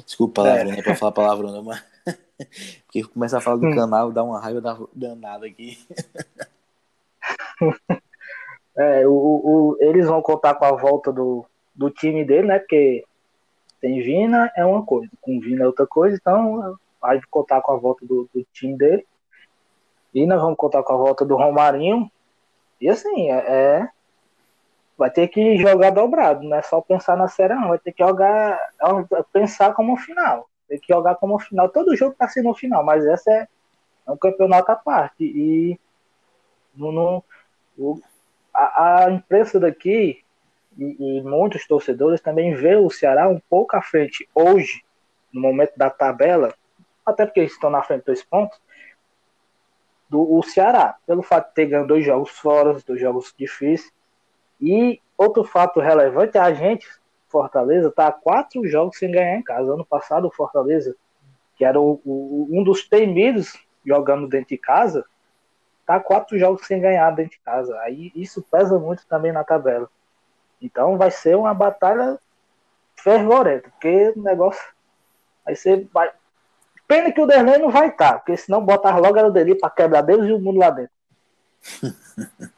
Desculpa 0.06 0.42
palavrão, 0.42 0.70
é. 0.70 0.72
não 0.72 0.78
é 0.78 0.82
pra 0.82 0.96
falar 0.96 1.12
palavrão, 1.12 1.52
não, 1.52 1.62
mas. 1.64 1.82
Porque 2.84 3.02
começa 3.04 3.38
a 3.38 3.40
falar 3.40 3.56
do 3.56 3.74
canal, 3.74 4.12
dá 4.12 4.22
uma 4.22 4.40
raiva 4.40 4.88
danada 4.94 5.46
aqui. 5.46 5.78
É, 8.78 9.08
o, 9.08 9.10
o, 9.10 9.76
eles 9.80 10.06
vão 10.06 10.20
contar 10.20 10.54
com 10.54 10.66
a 10.66 10.72
volta 10.72 11.10
do, 11.10 11.46
do 11.74 11.90
time 11.90 12.26
dele, 12.26 12.46
né? 12.46 12.58
Porque 12.58 13.02
tem 13.80 14.02
Vina 14.02 14.52
é 14.54 14.66
uma 14.66 14.84
coisa, 14.84 15.10
com 15.22 15.40
Vina 15.40 15.64
é 15.64 15.66
outra 15.66 15.86
coisa, 15.86 16.14
então 16.14 16.76
vai 17.00 17.18
contar 17.30 17.62
com 17.62 17.72
a 17.72 17.76
volta 17.76 18.04
do, 18.04 18.28
do 18.34 18.44
time 18.52 18.76
dele. 18.76 19.06
E 20.14 20.26
nós 20.26 20.40
vamos 20.42 20.58
contar 20.58 20.82
com 20.82 20.92
a 20.92 20.96
volta 20.96 21.24
do 21.24 21.36
Romarinho. 21.36 22.10
E 22.78 22.88
assim, 22.88 23.30
é, 23.30 23.38
é 23.38 23.88
vai 24.96 25.10
ter 25.10 25.28
que 25.28 25.56
jogar 25.56 25.90
dobrado, 25.90 26.42
não 26.42 26.56
é 26.56 26.62
só 26.62 26.80
pensar 26.80 27.16
na 27.16 27.28
série, 27.28 27.54
não. 27.54 27.68
Vai 27.68 27.78
ter 27.78 27.92
que 27.92 28.04
jogar, 28.04 28.58
é 29.12 29.22
pensar 29.32 29.74
como 29.74 29.96
final. 29.96 30.48
Tem 30.68 30.78
que 30.78 30.92
jogar 30.92 31.16
como 31.16 31.38
final. 31.38 31.68
Todo 31.68 31.96
jogo 31.96 32.14
tá 32.18 32.28
sendo 32.28 32.54
final, 32.54 32.84
mas 32.84 33.06
essa 33.06 33.30
é, 33.30 33.48
é 34.06 34.10
um 34.10 34.16
campeonato 34.16 34.70
à 34.72 34.76
parte. 34.76 35.24
E 35.24 35.78
no, 36.74 36.92
no 36.92 37.24
o, 37.78 38.00
a, 38.52 39.04
a, 39.04 39.10
imprensa 39.10 39.60
daqui 39.60 40.22
e, 40.78 41.18
e, 41.18 41.22
muitos 41.22 41.66
torcedores 41.66 42.20
também 42.20 42.54
vê 42.54 42.76
o 42.76 42.90
Ceará 42.90 43.28
um 43.28 43.40
pouco 43.48 43.76
à 43.76 43.82
frente 43.82 44.28
hoje, 44.34 44.82
no 45.32 45.40
momento 45.40 45.76
da 45.76 45.90
tabela, 45.90 46.54
até 47.04 47.24
porque 47.24 47.40
eles 47.40 47.52
estão 47.52 47.70
na 47.70 47.82
frente 47.82 48.04
dois 48.04 48.22
pontos, 48.22 48.58
do 50.08 50.36
o 50.36 50.42
Ceará, 50.42 50.96
pelo 51.06 51.22
fato 51.22 51.48
de 51.48 51.54
ter 51.54 51.66
ganho 51.66 51.86
dois 51.86 52.04
jogos 52.04 52.30
fora, 52.30 52.76
dois 52.86 53.00
jogos 53.00 53.34
difíceis. 53.36 53.92
E 54.60 55.00
outro 55.16 55.44
fato 55.44 55.80
relevante, 55.80 56.38
a 56.38 56.52
gente, 56.52 56.86
Fortaleza, 57.36 57.88
está 57.88 58.10
quatro 58.10 58.66
jogos 58.66 58.98
sem 58.98 59.10
ganhar 59.10 59.36
em 59.36 59.42
casa. 59.42 59.74
Ano 59.74 59.84
passado, 59.84 60.26
o 60.26 60.30
Fortaleza, 60.30 60.96
que 61.54 61.64
era 61.66 61.78
o, 61.78 62.00
o, 62.02 62.48
um 62.50 62.64
dos 62.64 62.88
temidos 62.88 63.62
jogando 63.84 64.26
dentro 64.26 64.48
de 64.48 64.58
casa, 64.58 65.04
tá 65.84 66.00
quatro 66.00 66.38
jogos 66.38 66.66
sem 66.66 66.80
ganhar 66.80 67.10
dentro 67.10 67.32
de 67.32 67.40
casa. 67.40 67.78
Aí 67.80 68.10
isso 68.14 68.42
pesa 68.50 68.78
muito 68.78 69.06
também 69.06 69.32
na 69.32 69.44
tabela. 69.44 69.90
Então 70.62 70.96
vai 70.96 71.10
ser 71.10 71.36
uma 71.36 71.52
batalha 71.52 72.18
fervorenta, 72.96 73.68
porque 73.68 74.14
o 74.16 74.22
negócio 74.22 74.64
vai 75.44 75.54
ser. 75.54 75.86
Vai... 75.92 76.10
Pena 76.88 77.12
que 77.12 77.20
o 77.20 77.26
Derlei 77.26 77.58
não 77.58 77.70
vai 77.70 77.88
estar, 77.88 78.12
tá, 78.12 78.18
porque 78.18 78.36
senão 78.36 78.64
botar 78.64 78.96
logo 78.96 79.18
era 79.18 79.30
dele 79.30 79.56
para 79.56 79.68
quebrar 79.68 80.00
Deus 80.00 80.26
e 80.26 80.32
o 80.32 80.40
mundo 80.40 80.58
lá 80.58 80.70
dentro. 80.70 80.92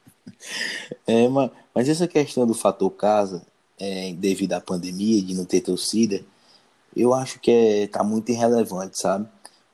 é, 1.05 1.27
mas, 1.29 1.51
mas 1.75 1.89
essa 1.89 2.07
questão 2.07 2.47
do 2.47 2.55
fator 2.55 2.91
casa, 2.91 3.45
é, 3.79 4.13
devido 4.13 4.55
à 4.55 4.61
pandemia, 4.61 5.23
de 5.23 5.35
não 5.35 5.45
ter 5.45 5.61
torcida, 5.61 6.25
eu 6.97 7.15
acho 7.15 7.39
que 7.41 7.51
é, 7.51 7.87
tá 7.87 8.03
muito 8.03 8.31
irrelevante, 8.31 8.99
sabe? 8.99 9.29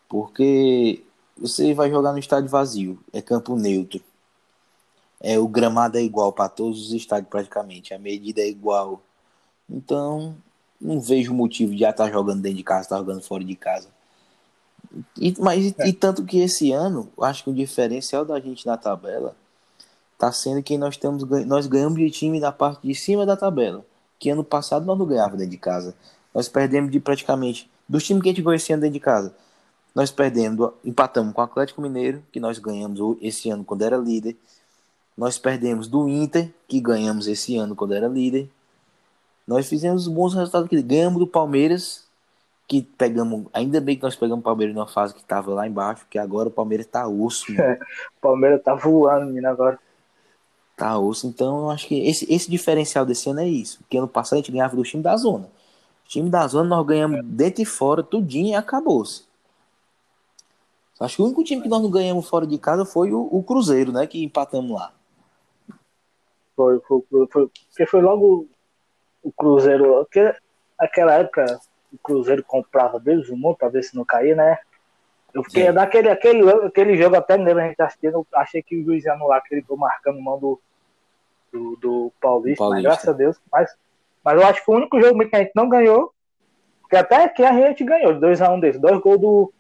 Porque 0.09 1.03
você 1.37 1.75
vai 1.75 1.91
jogar 1.91 2.13
no 2.13 2.19
estádio 2.19 2.51
vazio, 2.51 2.99
é 3.13 3.23
campo 3.23 3.57
neutro. 3.57 4.01
É, 5.21 5.39
o 5.39 5.49
gramado 5.49 5.97
é 5.97 6.03
igual 6.03 6.33
para 6.33 6.49
todos 6.49 6.89
os 6.89 6.93
estádios 6.93 7.31
praticamente, 7.31 7.95
a 7.95 7.99
medida 7.99 8.41
é 8.41 8.49
igual. 8.49 9.03
Então, 9.69 10.37
não 10.81 11.01
vejo 11.01 11.33
motivo 11.33 11.73
de 11.73 11.81
já 11.81 11.91
estar 11.91 12.05
tá 12.05 12.13
jogando 12.13 12.43
dentro 12.43 12.59
de 12.59 12.65
casa, 12.65 12.83
estar 12.83 12.97
tá 12.97 13.01
jogando 13.01 13.23
fora 13.23 13.43
de 13.43 13.57
casa. 13.57 13.89
E, 15.19 15.35
mas, 15.39 15.75
é. 15.79 15.89
e 15.89 15.93
tanto 15.93 16.25
que 16.25 16.39
esse 16.39 16.73
ano, 16.73 17.11
acho 17.21 17.45
que 17.45 17.51
o 17.51 17.55
diferencial 17.55 18.25
da 18.25 18.39
gente 18.39 18.67
na 18.67 18.77
tabela 18.77 19.35
tá 20.19 20.31
sendo 20.31 20.63
que 20.63 20.79
nós, 20.79 20.97
temos, 20.97 21.25
nós 21.47 21.67
ganhamos 21.67 21.99
de 21.99 22.11
time 22.11 22.39
da 22.39 22.53
parte 22.53 22.87
de 22.87 22.95
cima 22.95 23.27
da 23.27 23.37
tabela. 23.37 23.85
Que 24.25 24.31
ano 24.31 24.43
passado 24.43 24.87
nós 24.87 24.99
não 24.99 25.05
ganhávamos 25.05 25.37
dentro 25.37 25.51
de 25.51 25.59
casa. 25.59 25.95
Nós 26.35 26.49
perdemos 26.49 26.91
de 26.91 26.99
praticamente. 26.99 27.71
Dos 27.87 28.05
times 28.05 28.23
que 28.23 28.31
a 28.31 28.33
gente 28.33 28.73
ano 28.73 28.81
dentro 28.81 28.95
de 28.95 28.99
casa, 28.99 29.37
nós 29.95 30.11
perdemos, 30.11 30.71
empatamos 30.83 31.35
com 31.35 31.43
o 31.43 31.45
Atlético 31.45 31.83
Mineiro, 31.83 32.23
que 32.33 32.41
nós 32.41 32.59
ganhamos 32.59 33.19
esse 33.21 33.51
ano 33.51 33.67
quando 33.67 33.83
era 33.83 33.99
líder. 33.99 34.35
Nós 35.15 35.37
perdemos 35.37 35.89
do 35.89 36.09
Inter, 36.09 36.51
que 36.67 36.81
ganhamos 36.81 37.27
esse 37.27 37.55
ano 37.59 37.77
quando 37.77 37.93
era 37.93 38.09
líder. 38.09 38.49
Nós 39.47 39.69
fizemos 39.69 40.09
bons 40.09 40.33
resultados 40.33 40.69
aqui. 40.69 40.81
Ganhamos 40.81 41.19
do 41.19 41.27
Palmeiras, 41.27 42.07
que 42.67 42.81
pegamos. 42.81 43.45
Ainda 43.53 43.79
bem 43.79 43.95
que 43.95 44.05
nós 44.05 44.17
pegamos 44.17 44.41
o 44.41 44.43
Palmeiras 44.43 44.75
numa 44.75 44.89
fase 44.89 45.13
que 45.13 45.21
estava 45.21 45.53
lá 45.53 45.69
embaixo, 45.69 46.07
porque 46.07 46.19
agora 46.19 46.49
o 46.49 46.51
Palmeiras 46.51 46.87
tá 46.87 47.07
osso. 47.07 47.53
É, 47.61 47.75
o 48.17 48.21
Palmeiras 48.23 48.63
tá 48.63 48.75
voando, 48.75 49.27
menino, 49.27 49.49
agora. 49.49 49.79
Tá 50.77 50.99
osso. 50.99 51.27
Então 51.27 51.65
eu 51.65 51.71
acho 51.71 51.87
que 51.87 52.07
esse, 52.07 52.33
esse 52.33 52.51
diferencial 52.51 53.07
desse 53.07 53.29
ano 53.31 53.41
é 53.41 53.49
isso. 53.49 53.79
Porque 53.79 53.99
ano 53.99 54.09
passado 54.09 54.35
a 54.35 54.37
gente 54.39 54.53
ganhava 54.53 54.77
do 54.77 54.83
time 54.83 55.03
da 55.03 55.17
zona. 55.17 55.47
O 56.05 56.09
time 56.09 56.29
da 56.29 56.47
zona 56.47 56.69
nós 56.69 56.87
ganhamos 56.87 57.19
é. 57.19 57.23
dentro 57.23 57.63
e 57.63 57.65
fora, 57.65 58.03
tudinho 58.03 58.49
e 58.49 58.55
acabou-se. 58.55 59.25
Acho 61.01 61.17
que 61.17 61.23
o 61.23 61.25
único 61.27 61.45
time 61.45 61.63
que 61.63 61.69
nós 61.69 61.83
não 61.83 61.91
ganhamos 61.91 62.29
fora 62.29 62.47
de 62.47 62.57
casa 62.57 62.85
foi 62.85 63.13
o, 63.13 63.29
o 63.31 63.43
Cruzeiro, 63.43 63.93
né? 63.93 64.07
Que 64.07 64.23
empatamos 64.23 64.71
lá. 64.73 64.93
Foi, 66.55 66.81
foi, 66.81 67.03
foi, 67.11 67.27
porque 67.27 67.87
foi 67.87 68.01
logo 68.01 68.47
o 69.23 69.33
Cruzeiro. 69.33 69.95
Porque 70.05 70.35
naquela 70.79 71.15
época 71.15 71.61
o 71.93 71.99
Cruzeiro 71.99 72.45
comprava 72.45 73.01
Deus 73.01 73.29
o 73.29 73.37
mundo 73.37 73.57
pra 73.57 73.69
ver 73.69 73.83
se 73.83 73.97
não 73.97 74.05
caía, 74.05 74.37
né? 74.37 74.59
Eu 75.35 75.43
fiquei 75.43 75.73
naquele 75.73 76.09
aquele, 76.09 76.49
aquele 76.49 76.97
jogo 76.97 77.17
até 77.17 77.37
mesmo 77.37 77.59
a 77.59 77.67
gente 77.67 77.83
assistindo, 77.83 78.25
achei 78.33 78.63
que 78.63 78.77
o 78.77 78.85
juiz 78.85 79.05
ia 79.05 79.15
anular 79.15 79.39
aquele 79.39 79.63
gol 79.63 79.77
marcando 79.77 80.21
mão 80.21 80.39
do, 80.39 80.61
do, 81.53 81.77
do 81.77 82.13
Paulista, 82.21 82.59
Paulista. 82.59 82.69
Mas, 82.69 82.83
graças 82.83 83.09
a 83.09 83.13
Deus. 83.13 83.37
Mas, 83.51 83.75
mas 84.25 84.41
eu 84.41 84.47
acho 84.47 84.61
que 84.61 84.67
foi 84.67 84.77
o 84.77 84.79
único 84.79 85.01
jogo 85.01 85.29
que 85.29 85.35
a 85.35 85.41
gente 85.41 85.53
não 85.57 85.69
ganhou, 85.69 86.15
que 86.89 86.97
até 86.97 87.29
que 87.29 87.43
a 87.43 87.53
gente 87.53 87.83
ganhou, 87.83 88.15
2x1 88.15 88.55
um 88.55 88.61
desse, 88.61 88.79
dois 88.79 89.01
gols 89.01 89.21
do, 89.21 89.53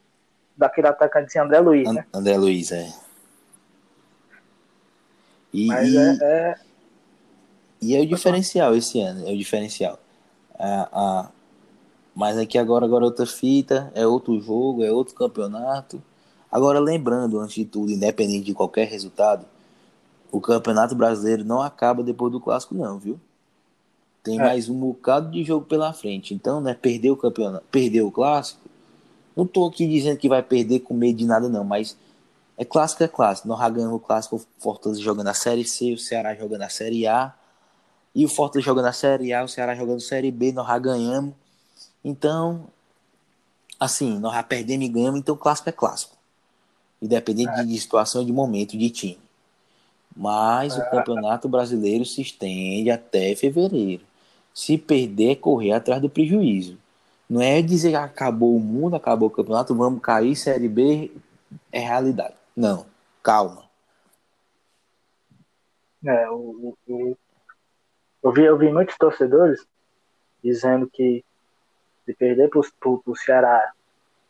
daquele 0.56 0.86
atacante 0.86 1.36
André 1.38 1.58
Luiz, 1.58 1.92
né? 1.92 2.06
André 2.14 2.36
Luiz, 2.36 2.70
é. 2.70 2.88
E, 5.52 5.66
Mas 5.66 5.94
é, 5.94 6.18
é, 6.22 6.54
e 7.80 7.96
é 7.96 8.00
o 8.00 8.06
diferencial 8.06 8.74
esse 8.76 9.00
ano, 9.00 9.28
é 9.28 9.32
o 9.32 9.36
diferencial. 9.36 9.98
A, 10.56 10.88
a, 10.92 11.30
mas 12.14 12.38
aqui 12.38 12.56
agora, 12.56 12.84
agora 12.84 13.04
é 13.04 13.06
outra 13.06 13.26
fita, 13.26 13.90
é 13.94 14.06
outro 14.06 14.40
jogo, 14.40 14.84
é 14.84 14.92
outro 14.92 15.14
campeonato. 15.14 16.02
Agora 16.50 16.78
lembrando, 16.78 17.40
antes 17.40 17.56
de 17.56 17.64
tudo, 17.64 17.90
independente 17.90 18.44
de 18.44 18.54
qualquer 18.54 18.86
resultado, 18.86 19.44
o 20.30 20.40
Campeonato 20.40 20.94
Brasileiro 20.94 21.44
não 21.44 21.60
acaba 21.60 22.02
depois 22.02 22.30
do 22.30 22.40
clássico, 22.40 22.74
não, 22.74 22.98
viu? 22.98 23.18
Tem 24.22 24.38
é. 24.40 24.42
mais 24.42 24.68
um 24.68 24.78
bocado 24.78 25.30
de 25.30 25.42
jogo 25.44 25.66
pela 25.66 25.92
frente. 25.92 26.32
Então, 26.32 26.60
né, 26.60 26.74
perder 26.74 27.10
o 27.10 27.16
campeonato, 27.16 27.64
perder 27.70 28.02
o 28.02 28.10
clássico. 28.10 28.60
Não 29.36 29.46
tô 29.46 29.66
aqui 29.66 29.86
dizendo 29.86 30.16
que 30.16 30.28
vai 30.28 30.42
perder 30.42 30.80
com 30.80 30.94
medo 30.94 31.18
de 31.18 31.26
nada, 31.26 31.48
não, 31.48 31.64
mas 31.64 31.96
é 32.56 32.64
clássico, 32.64 33.02
é 33.02 33.08
clássico. 33.08 33.48
Nós 33.48 33.58
já 33.58 33.68
ganhamos 33.68 33.96
o 33.96 34.00
clássico, 34.00 34.36
o 34.36 34.40
Fortaleza 34.58 35.00
jogando 35.00 35.28
a 35.28 35.34
Série 35.34 35.64
C, 35.64 35.92
o 35.92 35.98
Ceará 35.98 36.34
jogando 36.34 36.62
a 36.62 36.68
Série 36.68 37.06
A. 37.06 37.34
E 38.14 38.24
o 38.24 38.28
Fortaleza 38.28 38.66
jogando 38.66 38.86
a 38.86 38.92
Série 38.92 39.32
A, 39.32 39.42
o 39.42 39.48
Ceará 39.48 39.74
jogando 39.74 39.98
a 39.98 40.00
Série 40.00 40.30
B, 40.30 40.52
nós 40.52 40.66
já 40.68 40.78
ganhamos. 40.78 41.34
Então, 42.04 42.66
assim, 43.80 44.18
nós 44.18 44.34
já 44.34 44.42
perdemos 44.42 44.86
e 44.86 44.88
ganhamos, 44.88 45.20
então 45.20 45.36
clássico 45.36 45.68
é 45.68 45.72
clássico. 45.72 46.16
Independente 47.00 47.60
é. 47.60 47.64
de 47.64 47.78
situação, 47.78 48.24
de 48.24 48.32
momento, 48.32 48.76
de 48.76 48.90
time. 48.90 49.18
Mas 50.16 50.76
o 50.76 50.82
é. 50.82 50.90
Campeonato 50.90 51.48
Brasileiro 51.48 52.04
se 52.04 52.20
estende 52.20 52.90
até 52.90 53.34
fevereiro. 53.34 54.04
Se 54.52 54.78
perder, 54.78 55.32
é 55.32 55.36
correr 55.36 55.72
atrás 55.72 56.00
do 56.00 56.08
prejuízo. 56.08 56.78
Não 57.28 57.40
é 57.40 57.60
dizer 57.62 57.90
que 57.90 57.96
acabou 57.96 58.54
o 58.54 58.60
mundo, 58.60 58.94
acabou 58.94 59.28
o 59.28 59.30
campeonato, 59.30 59.74
vamos 59.74 60.00
cair, 60.00 60.36
Série 60.36 60.68
B 60.68 61.10
é 61.72 61.80
realidade. 61.80 62.34
Não, 62.54 62.86
calma. 63.22 63.64
É, 66.04 66.30
o, 66.30 66.76
o, 66.86 67.16
eu, 68.22 68.32
vi, 68.32 68.44
eu 68.44 68.58
vi 68.58 68.72
muitos 68.72 68.96
torcedores 68.96 69.66
dizendo 70.42 70.88
que 70.88 71.24
se 72.04 72.14
perder 72.14 72.48
para 72.48 72.60
o 72.60 73.16
Ceará 73.16 73.72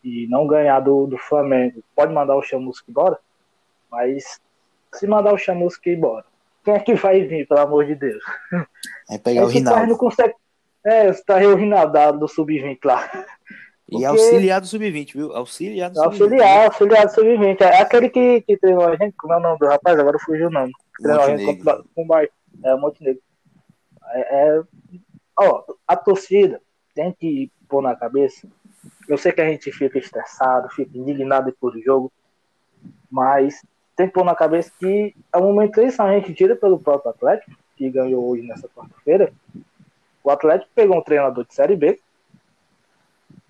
e 0.02 0.26
não 0.28 0.46
ganhar 0.46 0.80
do, 0.80 1.06
do 1.06 1.18
Flamengo, 1.18 1.82
pode 1.94 2.12
mandar 2.12 2.36
o 2.36 2.42
Chamusco 2.42 2.90
embora, 2.90 3.18
mas 3.90 4.40
se 4.92 5.06
mandar 5.06 5.32
o 5.32 5.38
Chamusca 5.38 5.88
embora, 5.90 6.24
quem 6.64 6.74
é 6.74 6.78
que 6.78 6.94
vai 6.94 7.22
vir, 7.22 7.46
pelo 7.46 7.60
amor 7.60 7.86
de 7.86 7.94
Deus? 7.94 8.22
É 9.10 9.18
pegar 9.18 9.42
é 9.42 9.44
o 9.44 9.48
Rinaldo. 9.48 9.86
Não 9.86 9.98
consegue... 9.98 10.34
É, 10.82 11.12
você 11.12 11.22
tá 11.24 11.36
o 11.36 11.54
Rinaldo 11.54 12.20
do 12.20 12.26
Sub-20 12.26 12.78
lá. 12.84 13.06
Porque... 13.86 14.02
E 14.02 14.04
auxiliar 14.06 14.60
do 14.62 14.66
Sub-20, 14.66 15.12
viu? 15.12 15.32
Auxiliar 15.36 15.90
do 15.90 15.96
Sub-20. 15.96 16.22
Auxiliar, 16.22 16.64
auxiliar 16.64 17.06
do 17.06 17.12
Sub-20. 17.12 17.60
É 17.60 17.82
aquele 17.82 18.08
que, 18.08 18.40
que 18.42 18.56
treinou 18.56 18.86
a 18.86 18.96
gente, 18.96 19.14
como 19.16 19.34
é 19.34 19.36
o 19.36 19.40
nome 19.40 19.58
do 19.58 19.66
rapaz? 19.66 19.98
Agora 19.98 20.18
fugiu 20.18 20.48
o 20.48 20.50
nome. 20.50 20.72
Treinou 21.02 21.22
a 21.22 21.36
gente 21.36 21.62
com, 21.62 21.84
com 21.94 22.06
o 22.06 22.18
É, 22.64 22.76
Montenegro. 22.76 23.20
É, 24.06 24.20
é, 24.20 24.62
ó, 25.38 25.64
a 25.86 25.96
torcida 25.96 26.60
tem 26.94 27.12
que 27.12 27.50
pôr 27.74 27.82
na 27.82 27.96
cabeça. 27.96 28.46
Eu 29.08 29.18
sei 29.18 29.32
que 29.32 29.40
a 29.40 29.50
gente 29.50 29.72
fica 29.72 29.98
estressado, 29.98 30.68
fica 30.70 30.96
indignado 30.96 31.52
por 31.58 31.76
jogo, 31.80 32.12
mas 33.10 33.60
tem 33.96 34.06
que 34.06 34.12
pôr 34.12 34.24
na 34.24 34.34
cabeça 34.34 34.70
que 34.78 35.12
é 35.32 35.40
momento 35.40 35.80
de 35.80 36.00
a 36.00 36.12
gente 36.12 36.32
tira 36.32 36.54
pelo 36.54 36.78
próprio 36.78 37.10
Atlético, 37.10 37.50
que 37.76 37.90
ganhou 37.90 38.24
hoje 38.28 38.46
nessa 38.46 38.68
quarta-feira. 38.68 39.32
O 40.22 40.30
Atlético 40.30 40.70
pegou 40.72 40.96
um 40.96 41.02
treinador 41.02 41.44
de 41.44 41.52
Série 41.52 41.74
B, 41.74 41.98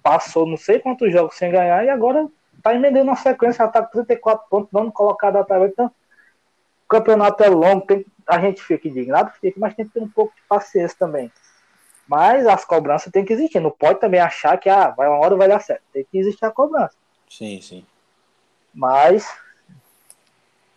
passou 0.03 0.47
não 0.47 0.57
sei 0.57 0.79
quantos 0.79 1.13
jogos 1.13 1.37
sem 1.37 1.53
ganhar 1.53 1.85
e 1.85 1.91
agora 1.91 2.27
tá 2.63 2.75
emendando 2.75 3.11
uma 3.11 3.17
sequência, 3.17 3.65
já 3.65 3.71
tá 3.71 3.83
com 3.83 3.91
34 3.91 4.49
pontos, 4.49 4.71
dando 4.73 4.91
colocado 4.91 5.37
a 5.37 5.45
tabela. 5.45 5.69
Então, 5.69 5.87
o 5.87 6.89
campeonato 6.89 7.43
é 7.43 7.49
longo, 7.49 7.87
tem, 7.87 8.07
a 8.27 8.41
gente 8.41 8.63
fica 8.63 8.89
indignado, 8.89 9.33
fica, 9.39 9.61
mas 9.61 9.75
tem 9.75 9.85
que 9.85 9.93
ter 9.93 10.01
um 10.01 10.09
pouco 10.09 10.35
de 10.35 10.43
paciência 10.49 10.97
também. 10.99 11.31
Mas 12.07 12.47
as 12.47 12.65
cobranças 12.65 13.13
tem 13.13 13.25
que 13.25 13.33
existir. 13.33 13.61
Não 13.61 13.71
pode 13.71 14.01
também 14.01 14.21
achar 14.21 14.59
que 14.59 14.69
ah, 14.69 14.91
vai 14.91 15.09
uma 15.09 15.19
hora 15.19 15.37
vai 15.37 15.49
dar 15.49 15.61
certo. 15.61 15.83
Tem 15.93 16.05
que 16.05 16.19
existir 16.19 16.45
a 16.45 16.51
cobrança. 16.51 16.95
Sim, 17.29 17.61
sim. 17.61 17.85
Mas 18.73 19.27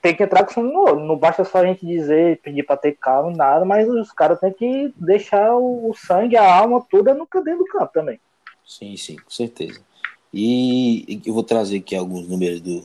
tem 0.01 0.15
que 0.15 0.24
entrar 0.24 0.46
com 0.46 0.53
sangue 0.53 0.74
no 0.74 0.84
olho. 0.84 1.00
Não 1.01 1.17
basta 1.17 1.43
só 1.43 1.59
a 1.59 1.66
gente 1.66 1.85
dizer, 1.85 2.40
pedir 2.42 2.63
para 2.63 2.77
ter 2.77 2.94
calma, 2.94 3.31
nada, 3.35 3.66
mas 3.66 3.87
os 3.90 4.11
caras 4.11 4.40
têm 4.40 4.53
que 4.53 4.94
deixar 4.96 5.55
o, 5.55 5.94
sangue, 5.94 6.37
a 6.37 6.55
alma 6.55 6.85
toda 6.90 7.13
no 7.13 7.27
dentro 7.44 7.59
do 7.59 7.66
campo 7.66 7.92
também. 7.94 8.20
Sim, 8.66 8.96
sim, 8.96 9.18
com 9.18 9.29
certeza. 9.29 9.81
E 10.33 11.22
eu 11.25 11.33
vou 11.33 11.44
trazer 11.44 11.77
aqui 11.77 11.96
alguns 11.96 12.27
números 12.27 12.61
do, 12.61 12.83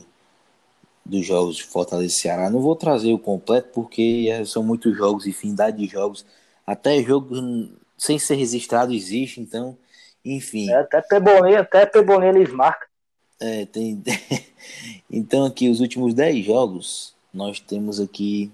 dos 1.05 1.25
jogos 1.25 1.57
de 1.57 1.63
Fortaleza 1.63 2.13
e 2.13 2.17
Ceará. 2.17 2.49
Não 2.49 2.61
vou 2.61 2.75
trazer 2.75 3.13
o 3.13 3.19
completo 3.19 3.69
porque 3.73 4.29
são 4.45 4.63
muitos 4.63 4.95
jogos, 4.95 5.27
infinidade 5.27 5.77
de 5.77 5.87
jogos. 5.87 6.25
Até 6.65 7.01
jogo 7.03 7.35
sem 8.03 8.19
ser 8.19 8.35
registrado 8.35 8.93
existe, 8.93 9.39
então, 9.39 9.77
enfim. 10.25 10.69
É, 10.69 10.75
até 10.75 11.01
Pebolinha, 11.01 11.61
até 11.61 11.85
Pebolinha 11.85 12.31
eles 12.31 12.51
marcam. 12.51 12.85
É, 13.39 13.65
tem. 13.65 14.03
então, 15.09 15.45
aqui, 15.45 15.69
os 15.69 15.79
últimos 15.79 16.13
10 16.13 16.45
jogos, 16.45 17.15
nós 17.33 17.61
temos 17.61 18.01
aqui 18.01 18.51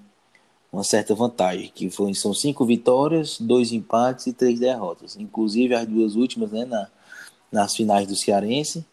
uma 0.71 0.83
certa 0.83 1.15
vantagem, 1.15 1.71
que 1.73 1.89
foi, 1.89 2.13
são 2.13 2.31
cinco 2.31 2.63
vitórias, 2.63 3.39
dois 3.39 3.71
empates 3.71 4.27
e 4.27 4.33
três 4.33 4.59
derrotas. 4.59 5.17
Inclusive 5.17 5.73
as 5.73 5.87
duas 5.87 6.15
últimas, 6.15 6.51
né, 6.51 6.65
na, 6.65 6.87
nas 7.51 7.75
finais 7.75 8.07
do 8.07 8.15
Cearense, 8.15 8.85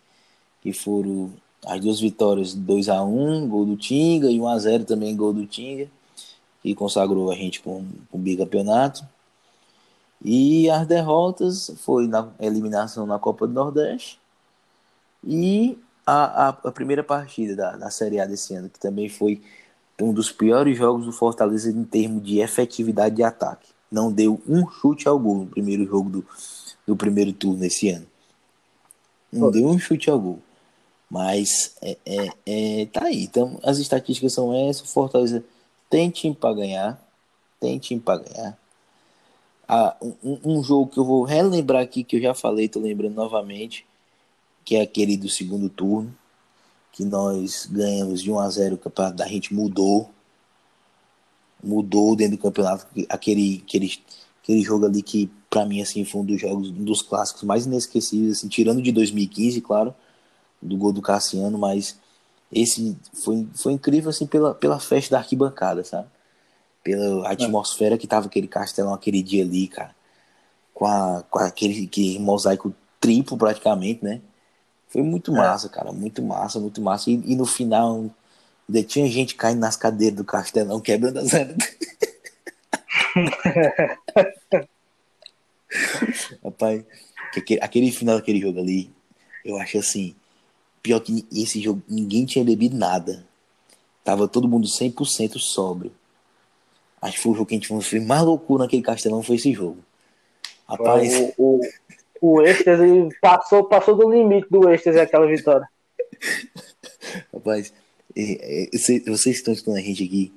que 0.62 0.72
foram 0.72 1.34
as 1.66 1.78
duas 1.82 2.00
vitórias 2.00 2.54
2 2.54 2.88
a 2.88 3.02
1 3.02 3.46
gol 3.46 3.66
do 3.66 3.76
Tinga, 3.76 4.30
e 4.30 4.40
1 4.40 4.48
a 4.48 4.58
0 4.58 4.84
também 4.84 5.14
gol 5.14 5.34
do 5.34 5.44
Tinga, 5.44 5.86
que 6.62 6.74
consagrou 6.74 7.30
a 7.30 7.34
gente 7.34 7.60
com, 7.60 7.84
com 8.10 8.16
o 8.16 8.20
bicampeonato. 8.20 9.06
E 10.28 10.68
as 10.68 10.84
derrotas 10.88 11.70
foi 11.84 12.08
na 12.08 12.28
eliminação 12.40 13.06
na 13.06 13.16
Copa 13.16 13.46
do 13.46 13.52
Nordeste 13.52 14.18
e 15.24 15.78
a, 16.04 16.46
a, 16.46 16.48
a, 16.48 16.72
primeira 16.72 17.04
partida 17.04 17.54
da, 17.54 17.76
da 17.76 17.90
Série 17.90 18.18
A 18.18 18.26
desse 18.26 18.52
ano, 18.52 18.68
que 18.68 18.80
também 18.80 19.08
foi 19.08 19.40
um 20.02 20.12
dos 20.12 20.32
piores 20.32 20.76
jogos 20.76 21.06
do 21.06 21.12
Fortaleza 21.12 21.70
em 21.70 21.84
termos 21.84 22.24
de 22.24 22.40
efetividade 22.40 23.14
de 23.14 23.22
ataque. 23.22 23.68
Não 23.88 24.10
deu 24.10 24.42
um 24.48 24.68
chute 24.68 25.06
ao 25.06 25.16
gol 25.16 25.36
no 25.36 25.46
primeiro 25.46 25.86
jogo 25.86 26.10
do, 26.10 26.26
do 26.84 26.96
primeiro 26.96 27.32
turno 27.32 27.64
esse 27.64 27.90
ano. 27.90 28.06
Não 29.32 29.48
deu 29.52 29.68
um 29.68 29.78
chute 29.78 30.10
ao 30.10 30.18
gol. 30.18 30.40
Mas 31.08 31.76
é, 31.80 31.96
é, 32.04 32.28
é, 32.44 32.86
tá 32.86 33.04
aí. 33.04 33.22
Então, 33.22 33.60
as 33.62 33.78
estatísticas 33.78 34.32
são 34.32 34.52
essas. 34.52 34.82
O 34.82 34.92
Fortaleza 34.92 35.44
tem 35.88 36.10
time 36.10 36.34
para 36.34 36.52
ganhar. 36.52 37.00
Tem 37.60 37.78
time 37.78 38.00
para 38.00 38.24
ganhar. 38.24 38.58
Um, 39.68 40.38
um, 40.44 40.62
jogo 40.62 40.90
que 40.90 40.98
eu 40.98 41.04
vou 41.04 41.24
relembrar 41.24 41.82
aqui, 41.82 42.04
que 42.04 42.16
eu 42.16 42.20
já 42.20 42.34
falei, 42.34 42.68
tô 42.68 42.78
lembrando 42.78 43.14
novamente 43.14 43.84
que 44.64 44.74
é 44.74 44.80
aquele 44.80 45.16
do 45.16 45.28
segundo 45.28 45.68
turno, 45.68 46.12
que 46.90 47.04
nós 47.04 47.66
ganhamos 47.70 48.20
de 48.20 48.32
1 48.32 48.38
a 48.40 48.50
0 48.50 48.74
o 48.74 48.78
campeonato 48.78 49.16
da 49.16 49.26
gente 49.26 49.54
mudou. 49.54 50.10
Mudou 51.62 52.16
dentro 52.16 52.36
do 52.36 52.42
campeonato, 52.42 52.86
aquele, 53.08 53.62
aquele, 53.64 54.02
aquele 54.42 54.62
jogo 54.62 54.86
ali 54.86 55.02
que, 55.02 55.30
para 55.48 55.64
mim, 55.64 55.80
assim, 55.80 56.04
foi 56.04 56.20
um 56.20 56.24
dos 56.24 56.40
jogos, 56.40 56.68
um 56.70 56.84
dos 56.84 57.00
clássicos 57.00 57.44
mais 57.44 57.64
inesquecíveis, 57.64 58.38
assim, 58.38 58.48
tirando 58.48 58.82
de 58.82 58.90
2015, 58.90 59.60
claro, 59.60 59.94
do 60.60 60.76
gol 60.76 60.92
do 60.92 61.00
Cassiano, 61.00 61.56
mas 61.56 61.96
esse 62.52 62.96
foi, 63.12 63.46
foi 63.54 63.72
incrível, 63.72 64.10
assim, 64.10 64.26
pela, 64.26 64.52
pela 64.54 64.80
festa 64.80 65.12
da 65.12 65.18
arquibancada, 65.18 65.84
sabe? 65.84 66.08
Pela 66.86 67.28
atmosfera 67.28 67.98
que 67.98 68.06
tava 68.06 68.26
aquele 68.26 68.46
castelão 68.46 68.94
aquele 68.94 69.20
dia 69.20 69.42
ali, 69.42 69.66
cara. 69.66 69.92
Com, 70.72 70.86
a, 70.86 71.24
com 71.28 71.40
aquele, 71.40 71.86
aquele 71.86 72.16
mosaico 72.20 72.72
triplo 73.00 73.36
praticamente, 73.36 74.04
né? 74.04 74.20
Foi 74.86 75.02
muito 75.02 75.34
é. 75.34 75.36
massa, 75.36 75.68
cara. 75.68 75.90
Muito 75.90 76.22
massa, 76.22 76.60
muito 76.60 76.80
massa. 76.80 77.10
E, 77.10 77.14
e, 77.14 77.34
no 77.34 77.44
final, 77.44 78.08
ainda 78.68 78.84
tinha 78.84 79.08
gente 79.08 79.34
caindo 79.34 79.58
nas 79.58 79.74
cadeiras 79.74 80.16
do 80.16 80.24
castelão, 80.24 80.80
quebrando 80.80 81.18
as 81.18 81.30
Rapaz, 86.44 86.84
aquele, 87.36 87.60
aquele 87.60 87.90
final 87.90 88.14
daquele 88.14 88.40
jogo 88.40 88.60
ali, 88.60 88.88
eu 89.44 89.58
acho 89.58 89.78
assim. 89.78 90.14
Pior 90.84 91.00
que 91.00 91.26
esse 91.32 91.60
jogo, 91.60 91.82
ninguém 91.88 92.24
tinha 92.24 92.44
bebido 92.44 92.76
nada. 92.76 93.26
Tava 94.04 94.28
todo 94.28 94.46
mundo 94.46 94.68
100% 94.68 95.36
sóbrio. 95.40 95.92
Acho 97.00 97.16
que 97.16 97.22
foi 97.22 97.32
o 97.32 97.34
jogo 97.34 97.46
que 97.46 97.54
a 97.54 97.58
gente 97.58 97.84
fez 97.84 98.04
mais 98.04 98.22
loucura 98.22 98.64
naquele 98.64 98.82
castelão, 98.82 99.22
foi 99.22 99.36
esse 99.36 99.52
jogo. 99.52 99.78
Rapaz. 100.68 101.32
O, 101.36 101.60
o, 101.60 101.60
o 102.20 102.42
êxtase 102.42 103.08
passou, 103.20 103.64
passou 103.64 103.94
do 103.94 104.10
limite 104.10 104.48
do 104.50 104.68
êxtase 104.68 104.98
aquela 104.98 105.26
vitória. 105.26 105.68
Rapaz, 107.32 107.72
vocês 108.72 109.36
estão 109.36 109.52
escutando 109.52 109.76
a 109.76 109.80
gente 109.80 110.02
aqui. 110.02 110.32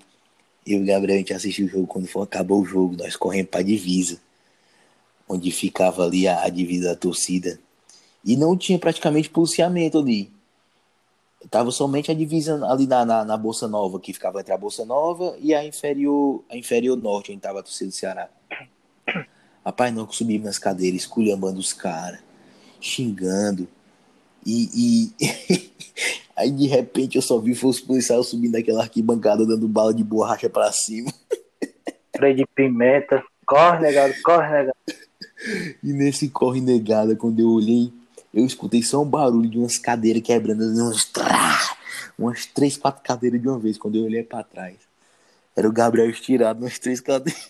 Eu 0.68 0.80
e 0.80 0.84
o 0.84 0.86
Gabriel, 0.86 1.16
a 1.16 1.20
gente 1.20 1.34
assistiu 1.34 1.66
o 1.66 1.70
jogo 1.70 1.88
quando 1.88 2.08
for, 2.08 2.22
acabou 2.22 2.62
o 2.62 2.66
jogo. 2.66 2.96
Nós 2.98 3.16
corremos 3.16 3.50
pra 3.50 3.62
divisa, 3.62 4.20
onde 5.28 5.52
ficava 5.52 6.06
ali 6.06 6.28
a, 6.28 6.44
a 6.44 6.50
divisa 6.50 6.90
da 6.90 6.96
torcida. 6.96 7.60
E 8.24 8.36
não 8.36 8.58
tinha 8.58 8.78
praticamente 8.78 9.30
policiamento 9.30 9.98
ali. 9.98 10.30
Tava 11.50 11.72
somente 11.72 12.12
a 12.12 12.14
divisa 12.14 12.64
ali 12.66 12.86
na, 12.86 13.06
na, 13.06 13.24
na, 13.24 13.38
Bolsa 13.38 13.68
Nova, 13.68 14.00
que 14.00 14.14
ficava 14.14 14.42
entre 14.42 14.54
a 14.54 14.58
Bolsa 14.58 14.84
Nova 14.84 15.38
e 15.40 15.54
a 15.54 15.64
inferior, 15.64 16.44
a 16.50 16.58
inferior 16.58 16.98
norte, 16.98 17.32
onde 17.32 17.42
tava 17.42 17.60
a 17.60 17.64
torcida 17.64 17.90
do 17.90 17.94
Ceará. 17.94 18.30
Rapaz, 19.66 19.94
não 19.94 20.10
subimos 20.12 20.46
nas 20.46 20.60
cadeiras, 20.60 21.02
esculhambando 21.02 21.60
os 21.60 21.72
caras, 21.72 22.20
xingando. 22.82 23.68
E, 24.46 25.12
e... 25.20 25.72
aí 26.36 26.52
de 26.52 26.68
repente 26.68 27.18
eu 27.18 27.22
só 27.22 27.38
vi 27.38 27.52
os 27.52 27.80
policiais 27.80 28.28
subindo 28.28 28.54
daquela 28.54 28.82
arquibancada 28.82 29.46
dando 29.46 29.68
bala 29.68 29.94
de 29.94 30.04
borracha 30.04 30.50
pra 30.50 30.72
cima. 30.72 31.14
Freio 32.16 32.36
de 32.36 32.46
pimenta. 32.56 33.24
Corre, 33.46 33.80
negado, 33.80 34.14
corre, 34.24 34.50
negado. 34.50 34.78
E 35.84 35.94
nesse 35.94 36.30
corre 36.30 36.62
negada, 36.62 37.16
quando 37.16 37.40
eu 37.40 37.50
olhei, 37.50 37.92
eu 38.34 38.46
escutei 38.46 38.84
só 38.84 39.02
um 39.02 39.10
barulho 39.10 39.50
de 39.50 39.58
umas 39.58 39.78
cadeiras 39.78 40.22
quebrando, 40.22 40.64
uns 40.64 41.06
trá, 41.06 41.29
umas 42.20 42.46
três, 42.46 42.78
quatro 42.78 43.02
cadeiras 43.02 43.42
de 43.42 43.48
uma 43.48 43.58
vez. 43.58 43.78
Quando 43.78 43.98
eu 43.98 44.04
olhei 44.04 44.24
para 44.24 44.44
trás, 44.44 44.78
era 45.56 45.68
o 45.68 45.72
Gabriel 45.72 46.10
estirado 46.10 46.62
nas 46.62 46.78
três 46.78 47.00
cadeiras. 47.00 47.50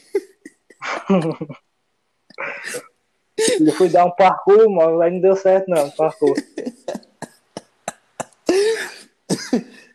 Ele 3.38 3.72
foi 3.72 3.90
dar 3.90 4.06
um 4.06 4.12
parkour, 4.12 4.70
mano, 4.70 4.98
mas 4.98 5.14
não 5.14 5.20
deu 5.20 5.36
certo 5.36 5.70
não, 5.70 5.90
parkour. 5.92 6.36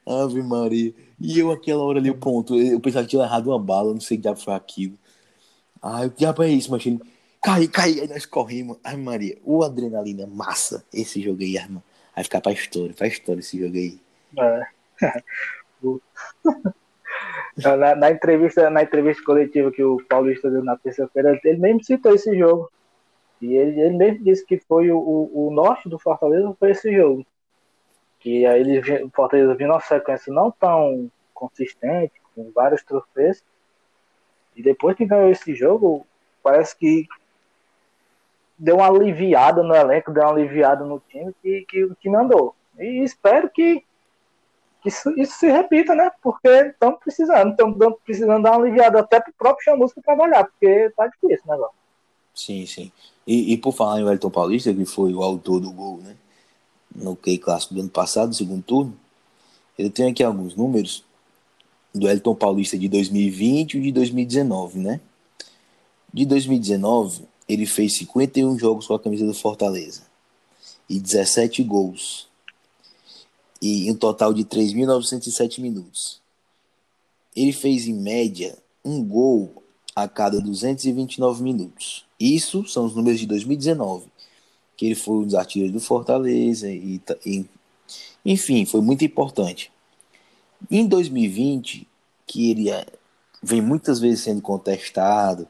Ave 0.07 0.43
Maria. 0.43 0.95
E 1.21 1.39
eu 1.39 1.51
aquela 1.51 1.83
hora 1.83 1.99
ali, 1.99 2.13
pronto, 2.13 2.55
eu 2.59 2.81
pensava 2.81 3.05
que 3.05 3.11
tinha 3.11 3.23
errado 3.23 3.47
uma 3.49 3.59
bala, 3.59 3.93
não 3.93 4.01
sei 4.01 4.17
que 4.17 4.23
diabo 4.23 4.41
foi 4.41 4.55
aquilo. 4.55 4.99
Ai, 5.83 6.07
o 6.07 6.11
diabo 6.11 6.43
é 6.43 6.49
isso, 6.49 6.71
machine. 6.71 7.01
Cai, 7.43 7.69
cai, 7.69 8.01
aí 8.01 8.09
nós 8.09 8.27
corrimos. 8.27 8.79
Ai, 8.83 8.97
Maria, 8.97 9.39
o 9.45 9.63
adrenalina 9.63 10.27
massa, 10.27 10.85
esse 10.93 11.21
jogo 11.21 11.43
aí, 11.43 11.57
irmão. 11.57 11.83
Vai 12.15 12.25
ficar 12.25 12.41
pra 12.41 12.53
história, 12.53 12.95
pra 12.95 13.07
história 13.07 13.41
esse 13.41 13.59
jogo 13.59 13.77
aí. 13.77 13.99
É. 14.39 14.67
na, 17.77 17.95
na, 17.95 18.11
entrevista, 18.11 18.71
na 18.71 18.83
entrevista 18.83 19.23
coletiva 19.25 19.71
que 19.71 19.83
o 19.83 19.99
Paulista 20.09 20.51
deu 20.51 20.65
na 20.65 20.77
terça-feira, 20.77 21.39
ele 21.45 21.59
mesmo 21.59 21.85
citou 21.85 22.15
esse 22.15 22.37
jogo. 22.37 22.71
E 23.41 23.55
ele, 23.55 23.81
ele 23.81 23.97
mesmo 23.97 24.25
disse 24.25 24.45
que 24.45 24.59
foi 24.59 24.91
o, 24.91 24.99
o, 24.99 25.49
o 25.49 25.51
norte 25.51 25.89
do 25.89 25.99
Fortaleza 25.99 26.55
foi 26.59 26.71
esse 26.71 26.95
jogo. 26.95 27.25
Que 28.19 28.47
aí 28.47 28.61
ele, 28.61 29.05
o 29.05 29.11
Fortaleza 29.11 29.55
viu 29.55 29.69
uma 29.69 29.81
sequência 29.81 30.33
não 30.33 30.51
tão 30.51 31.11
consistente, 31.33 32.15
com 32.35 32.51
vários 32.53 32.83
troféus. 32.83 33.45
E 34.57 34.63
depois 34.63 34.97
que 34.97 35.05
ganhou 35.05 35.31
esse 35.31 35.55
jogo, 35.55 36.07
parece 36.43 36.77
que 36.77 37.07
deu 38.59 38.77
uma 38.77 38.89
aliviada 38.89 39.63
no 39.63 39.75
elenco, 39.75 40.13
deu 40.13 40.23
uma 40.23 40.33
aliviada 40.33 40.85
no 40.85 41.01
time 41.09 41.35
que, 41.43 41.65
que 41.69 41.85
o 41.85 41.95
time 41.97 42.17
andou. 42.17 42.55
E 42.79 43.03
espero 43.03 43.51
que, 43.51 43.81
que 43.81 43.85
isso, 44.85 45.11
isso, 45.19 45.39
se 45.39 45.51
repita, 45.51 45.95
né? 45.95 46.11
Porque 46.23 46.49
estamos 46.49 46.99
precisando, 47.01 47.51
estamos 47.51 47.77
precisando 48.05 48.43
dar 48.43 48.53
uma 48.53 48.65
aliviada 48.65 49.01
até 49.01 49.21
para 49.21 49.31
o 49.31 49.35
próprio 49.35 49.65
Chamusca 49.65 50.03
trabalhar, 50.03 50.45
porque 50.45 50.91
tá 50.97 51.07
difícil 51.07 51.43
o 51.47 51.51
negócio. 51.51 51.77
Sim, 52.35 52.67
sim. 52.67 52.93
E, 53.27 53.53
e 53.53 53.57
por 53.57 53.73
falar 53.73 54.01
em 54.01 54.05
Wellington 54.05 54.31
Paulista, 54.31 54.75
que 54.75 54.85
foi 54.85 55.15
o 55.15 55.23
autor 55.23 55.61
do 55.61 55.71
gol, 55.71 55.99
né? 55.99 56.17
No 56.95 57.17
Key 57.17 57.39
Clássico 57.39 57.75
do 57.75 57.81
ano 57.81 57.91
passado, 57.91 58.35
segundo 58.35 58.63
turno, 58.63 58.97
eu 59.79 59.91
tenho 59.91 60.11
aqui 60.11 60.23
alguns 60.23 60.55
números 60.55 61.05
do 61.95 62.07
Wellington 62.07 62.35
Paulista 62.35 62.79
de 62.79 62.89
2020 62.89 63.79
e 63.79 63.81
de 63.81 63.93
2019, 63.93 64.79
né? 64.79 65.01
De 66.13 66.25
2019, 66.27 67.25
ele 67.49 67.67
fez 67.67 67.97
51 67.97 68.59
jogos 68.59 68.87
com 68.87 68.95
a 68.95 69.01
camisa 69.01 69.27
do 69.27 69.35
Fortaleza 69.35 70.03
e 70.89 71.01
17 71.01 71.63
gols. 71.63 72.29
E 73.67 73.91
um 73.91 73.95
total 73.95 74.35
de 74.35 74.45
3.907 74.45 75.59
minutos. 75.59 76.21
Ele 77.35 77.51
fez 77.51 77.89
em 77.89 77.95
média 77.95 78.59
um 78.85 79.03
gol 79.03 79.63
a 79.97 80.07
cada 80.07 80.39
229 80.39 81.43
minutos. 81.43 82.05
Isso 82.21 82.67
são 82.67 82.85
os 82.85 82.95
números 82.95 83.19
de 83.19 83.27
2019, 83.27 84.07
que 84.77 84.85
ele 84.85 84.95
foi 84.95 85.15
um 85.15 85.25
dos 85.25 85.35
artilheiros 85.35 85.73
do 85.73 85.81
Fortaleza 85.81 86.71
e, 86.71 87.01
e 87.25 87.47
enfim, 88.23 88.67
foi 88.67 88.83
muito 88.83 89.03
importante. 89.03 89.73
Em 90.71 90.87
2020, 90.87 91.89
que 92.27 92.51
ele 92.51 92.71
é, 92.71 92.87
vem 93.43 93.63
muitas 93.63 93.99
vezes 93.99 94.21
sendo 94.21 94.43
contestado, 94.43 95.49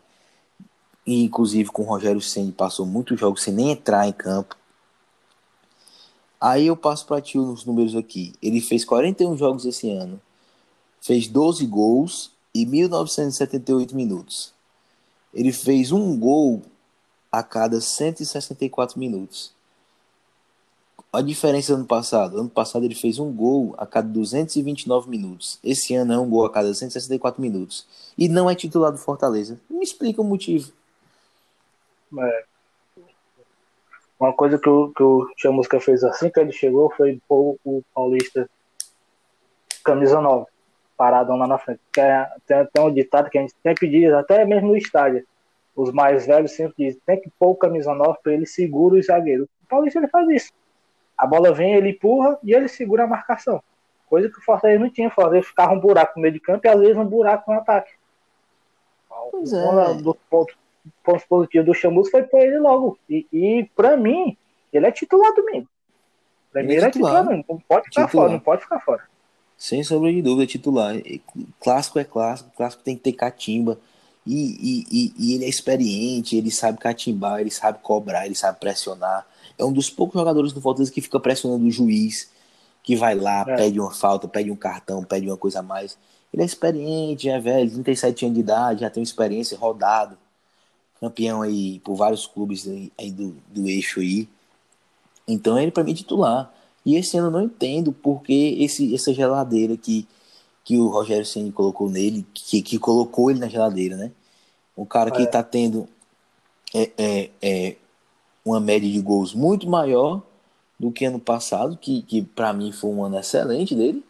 e 1.05 1.25
inclusive 1.25 1.69
com 1.71 1.83
o 1.83 1.87
Rogério 1.87 2.21
Ceni 2.21 2.53
passou 2.53 2.87
muitos 2.87 3.19
jogos 3.19 3.43
sem 3.43 3.53
nem 3.53 3.73
entrar 3.73 4.07
em 4.07 4.13
campo. 4.13 4.57
Aí 6.45 6.67
eu 6.67 6.77
passo 6.77 7.07
para 7.07 7.23
ti 7.23 7.39
os 7.39 7.65
números 7.65 7.97
aqui. 7.97 8.35
Ele 8.43 8.61
fez 8.61 8.85
41 8.85 9.35
jogos 9.35 9.65
esse 9.65 9.89
ano, 9.89 10.21
fez 11.01 11.27
12 11.27 11.67
gols 11.67 12.33
e 12.55 12.67
1978 12.67 13.97
minutos. 13.97 14.53
Ele 15.33 15.51
fez 15.53 15.91
um 15.91 16.19
gol 16.19 16.61
a 17.33 17.43
cada 17.43 17.81
164 17.81 19.01
minutos. 19.01 19.55
A 21.11 21.23
diferença 21.23 21.73
do 21.73 21.79
ano 21.79 21.87
passado. 21.87 22.39
Ano 22.39 22.51
passado 22.51 22.85
ele 22.85 22.95
fez 22.95 23.19
um 23.19 23.33
gol 23.33 23.75
a 23.79 23.87
cada 23.87 24.09
229 24.09 25.09
minutos. 25.09 25.59
Esse 25.65 25.95
ano 25.95 26.13
é 26.13 26.19
um 26.19 26.29
gol 26.29 26.45
a 26.45 26.51
cada 26.51 26.75
164 26.75 27.41
minutos. 27.41 27.87
E 28.19 28.29
não 28.29 28.51
é 28.51 28.55
titular 28.55 28.93
do 28.93 28.99
Fortaleza. 28.99 29.59
Me 29.71 29.83
explica 29.83 30.21
o 30.21 30.25
motivo. 30.25 30.71
É. 32.19 32.54
Uma 34.25 34.33
coisa 34.33 34.59
que 34.59 34.69
o, 34.71 34.91
que 34.91 35.03
o 35.03 35.29
Chamusca 35.37 35.79
fez 35.79 36.03
assim 36.03 36.31
que 36.31 36.41
ele 36.41 36.51
chegou 36.51 36.91
foi 36.97 37.21
pôr 37.29 37.59
o 37.63 37.83
Paulista 37.95 38.49
camisa 39.85 40.19
nova, 40.19 40.47
parado 40.97 41.37
lá 41.37 41.47
na 41.47 41.59
frente. 41.59 41.81
É, 41.99 42.27
tem, 42.47 42.67
tem 42.73 42.83
um 42.83 42.91
ditado 42.91 43.29
que 43.29 43.37
a 43.37 43.43
gente 43.43 43.53
sempre 43.63 43.87
diz, 43.87 44.11
até 44.15 44.47
mesmo 44.47 44.69
no 44.69 44.77
estádio. 44.79 45.27
Os 45.77 45.93
mais 45.93 46.27
velhos 46.27 46.53
sempre 46.53 46.75
dizem, 46.79 47.03
tem 47.05 47.21
que 47.21 47.31
pôr 47.39 47.51
o 47.51 47.55
camisa 47.55 47.93
nova 47.93 48.17
para 48.23 48.33
ele 48.33 48.47
segura 48.47 48.95
o 48.95 49.03
zagueiro. 49.03 49.45
O 49.63 49.67
Paulista 49.69 49.99
ele 49.99 50.09
faz 50.09 50.27
isso. 50.31 50.53
A 51.19 51.27
bola 51.27 51.53
vem, 51.53 51.75
ele 51.75 51.91
empurra 51.91 52.39
e 52.43 52.55
ele 52.55 52.67
segura 52.67 53.05
a 53.05 53.07
marcação. 53.07 53.63
Coisa 54.09 54.31
que 54.31 54.39
o 54.39 54.43
Fortaleza 54.43 54.81
não 54.81 54.89
tinha. 54.89 55.09
O 55.09 55.11
Fortaleza 55.11 55.49
ficava 55.49 55.75
um 55.75 55.81
buraco 55.81 56.15
no 56.17 56.23
meio 56.23 56.33
de 56.33 56.41
campo 56.41 56.67
e 56.67 56.69
às 56.71 56.81
vezes 56.81 56.97
um 56.97 57.05
buraco 57.05 57.53
no 57.53 57.59
ataque. 57.59 57.93
Pois 59.31 59.53
é. 59.53 59.59
Um 59.59 60.01
dos 60.01 60.17
pontos 61.03 61.25
positivos 61.25 61.67
do 61.67 61.75
Chamus 61.75 62.11
foi 62.11 62.23
para 62.23 62.43
ele 62.43 62.59
logo. 62.59 62.99
E, 63.09 63.27
e 63.33 63.71
para 63.75 63.97
mim, 63.97 64.37
ele 64.73 64.87
é 64.87 64.93
titular 64.93 65.33
domingo. 65.35 65.69
Primeiro 66.53 66.87
é 66.87 66.91
titular, 66.91 67.17
é 67.17 67.19
titular 67.21 67.45
não 67.49 67.59
pode 67.61 67.85
ficar 67.87 68.07
titular. 68.07 68.09
fora, 68.11 68.33
não 68.33 68.41
pode 68.41 68.63
ficar 68.63 68.81
fora. 68.81 69.03
Sem 69.57 69.83
sombra 69.83 70.13
de 70.13 70.23
dúvida, 70.23 70.45
é 70.45 70.47
titular. 70.47 70.95
Clássico 71.61 71.99
é 71.99 72.05
clássico, 72.05 72.51
clássico 72.57 72.83
tem 72.83 72.97
que 72.97 73.03
ter 73.03 73.13
catimba. 73.13 73.79
E, 74.27 74.35
e, 74.35 74.87
e, 74.91 75.15
e, 75.19 75.35
ele 75.35 75.45
é 75.45 75.49
experiente, 75.49 76.37
ele 76.37 76.51
sabe 76.51 76.79
catimbar, 76.79 77.41
ele 77.41 77.51
sabe 77.51 77.79
cobrar, 77.83 78.25
ele 78.25 78.35
sabe 78.35 78.59
pressionar. 78.59 79.27
É 79.59 79.65
um 79.65 79.73
dos 79.73 79.91
poucos 79.91 80.19
jogadores 80.19 80.53
do 80.53 80.61
Fortaleza 80.61 80.91
que 80.91 81.03
fica 81.03 81.21
pressionando 81.21 81.67
o 81.67 81.71
juiz, 81.71 82.31
que 82.83 82.97
vai 82.97 83.15
lá, 83.15 83.45
é. 83.47 83.57
pede 83.57 83.79
uma 83.79 83.93
falta, 83.93 84.27
pede 84.27 84.51
um 84.51 84.57
cartão, 84.57 85.05
pede 85.05 85.27
uma 85.27 85.37
coisa 85.37 85.61
a 85.61 85.63
mais. 85.63 85.99
Ele 86.33 86.43
é 86.43 86.47
experiente, 86.47 87.29
é 87.29 87.39
velho, 87.39 87.71
37 87.71 88.25
anos 88.25 88.35
de 88.35 88.41
idade, 88.41 88.81
já 88.81 88.91
tem 88.91 89.03
experiência, 89.03 89.59
rodado 89.59 90.17
campeão 91.05 91.43
aí 91.43 91.81
por 91.81 91.95
vários 91.95 92.27
clubes 92.27 92.67
aí 92.99 93.11
do, 93.11 93.37
do 93.49 93.69
eixo 93.69 94.01
aí. 94.01 94.29
Então 95.29 95.59
ele 95.59 95.71
para 95.71 95.85
mim 95.85 95.93
é 95.93 95.95
titular. 95.95 96.53
E 96.85 96.97
esse 96.97 97.17
ano 97.17 97.29
eu 97.29 97.31
não 97.31 97.43
entendo 97.43 97.93
porque 97.93 98.57
esse, 98.59 98.95
essa 98.95 99.13
geladeira 99.13 99.77
que, 99.77 100.07
que 100.65 100.79
o 100.79 100.89
Rogério 100.89 101.25
Ceni 101.25 101.53
colocou 101.53 101.91
nele, 101.91 102.27
que, 102.33 102.63
que 102.63 102.79
colocou 102.79 103.31
ele 103.31 103.41
na 103.41 103.49
geladeira, 103.49 103.97
né? 103.97 104.11
O 104.77 104.85
cara 104.85 105.11
que 105.11 105.23
é. 105.23 105.27
tá 105.27 105.43
tendo 105.43 105.89
é, 106.75 106.91
é, 106.99 107.31
é, 107.41 107.77
uma 108.45 108.61
média 108.61 108.91
de 108.91 109.01
gols 109.01 109.33
muito 109.33 109.69
maior 109.69 110.23
do 110.79 110.91
que 110.91 111.05
ano 111.05 111.21
passado, 111.21 111.77
que, 111.77 112.03
que 112.03 112.23
para 112.23 112.53
mim 112.53 112.73
foi 112.73 112.91
um 112.91 113.05
ano 113.05 113.19
excelente 113.19 113.75
dele. 113.75 114.05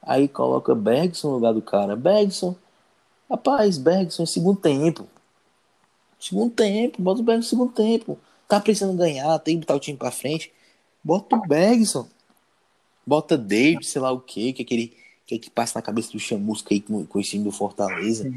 Aí 0.00 0.28
coloca 0.28 0.74
Bergson 0.74 1.28
no 1.28 1.34
lugar 1.34 1.52
do 1.52 1.60
cara. 1.60 1.96
Bergson, 1.96 2.54
rapaz, 3.28 3.76
Bergson 3.76 4.22
em 4.22 4.26
segundo 4.26 4.60
tempo. 4.60 5.06
Segundo 6.18 6.50
tempo, 6.50 7.00
bota 7.00 7.20
o 7.20 7.24
Bergson 7.24 7.40
no 7.40 7.48
segundo 7.48 7.72
tempo. 7.72 8.18
Tá 8.48 8.60
precisando 8.60 8.96
ganhar, 8.96 9.38
tem 9.38 9.56
que 9.56 9.60
botar 9.60 9.76
o 9.76 9.80
time 9.80 9.96
pra 9.96 10.10
frente. 10.10 10.52
Bota 11.02 11.36
o 11.36 11.46
Bergson. 11.46 12.08
Bota 13.06 13.38
David, 13.38 13.86
sei 13.86 14.02
lá 14.02 14.10
o 14.12 14.20
quê, 14.20 14.52
que 14.52 14.62
é 14.62 14.64
aquele 14.64 14.96
que, 15.28 15.34
é 15.34 15.38
que 15.38 15.50
passa 15.50 15.78
na 15.78 15.82
cabeça 15.82 16.10
do 16.10 16.18
Chamusca 16.18 16.72
aí 16.72 16.80
com, 16.80 17.04
com 17.04 17.18
o 17.18 17.22
time 17.22 17.44
do 17.44 17.52
Fortaleza. 17.52 18.32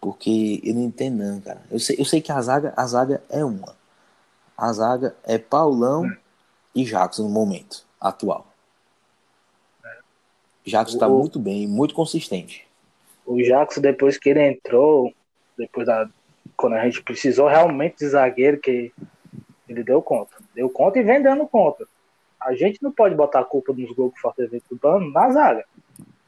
Porque 0.00 0.60
eu 0.62 0.74
não 0.74 0.82
entendo, 0.82 1.16
não, 1.16 1.40
cara. 1.40 1.62
Eu 1.70 1.78
sei, 1.78 1.96
eu 1.98 2.04
sei 2.04 2.20
que 2.20 2.30
a 2.30 2.40
zaga, 2.40 2.74
a 2.76 2.86
zaga 2.86 3.22
é 3.30 3.42
uma. 3.42 3.74
A 4.56 4.70
zaga 4.72 5.16
é 5.24 5.38
Paulão 5.38 6.06
é. 6.06 6.16
e 6.74 6.84
Jackson 6.84 7.22
no 7.22 7.30
momento 7.30 7.86
atual. 7.98 8.46
É. 9.82 9.98
Jackson 10.66 10.98
tá 10.98 11.08
muito 11.08 11.38
bem, 11.38 11.66
muito 11.66 11.94
consistente. 11.94 12.66
O 13.24 13.38
Jackson, 13.42 13.80
depois 13.80 14.18
que 14.18 14.28
ele 14.28 14.46
entrou, 14.46 15.10
depois 15.56 15.86
da, 15.86 16.06
quando 16.56 16.74
a 16.74 16.84
gente 16.84 17.02
precisou 17.02 17.48
realmente 17.48 17.98
de 17.98 18.08
zagueiro, 18.08 18.58
que 18.58 18.92
ele 19.68 19.82
deu 19.82 20.02
conta. 20.02 20.36
Deu 20.54 20.68
conta 20.70 20.98
e 20.98 21.02
vem 21.02 21.22
dando 21.22 21.46
conta. 21.46 21.86
A 22.40 22.54
gente 22.54 22.82
não 22.82 22.92
pode 22.92 23.14
botar 23.14 23.40
a 23.40 23.44
culpa 23.44 23.72
nos 23.72 23.90
gols 23.92 24.12
que 24.12 24.18
o 24.18 24.22
Fortaleza 24.22 24.58
vem 24.70 25.12
na 25.12 25.30
zaga. 25.30 25.64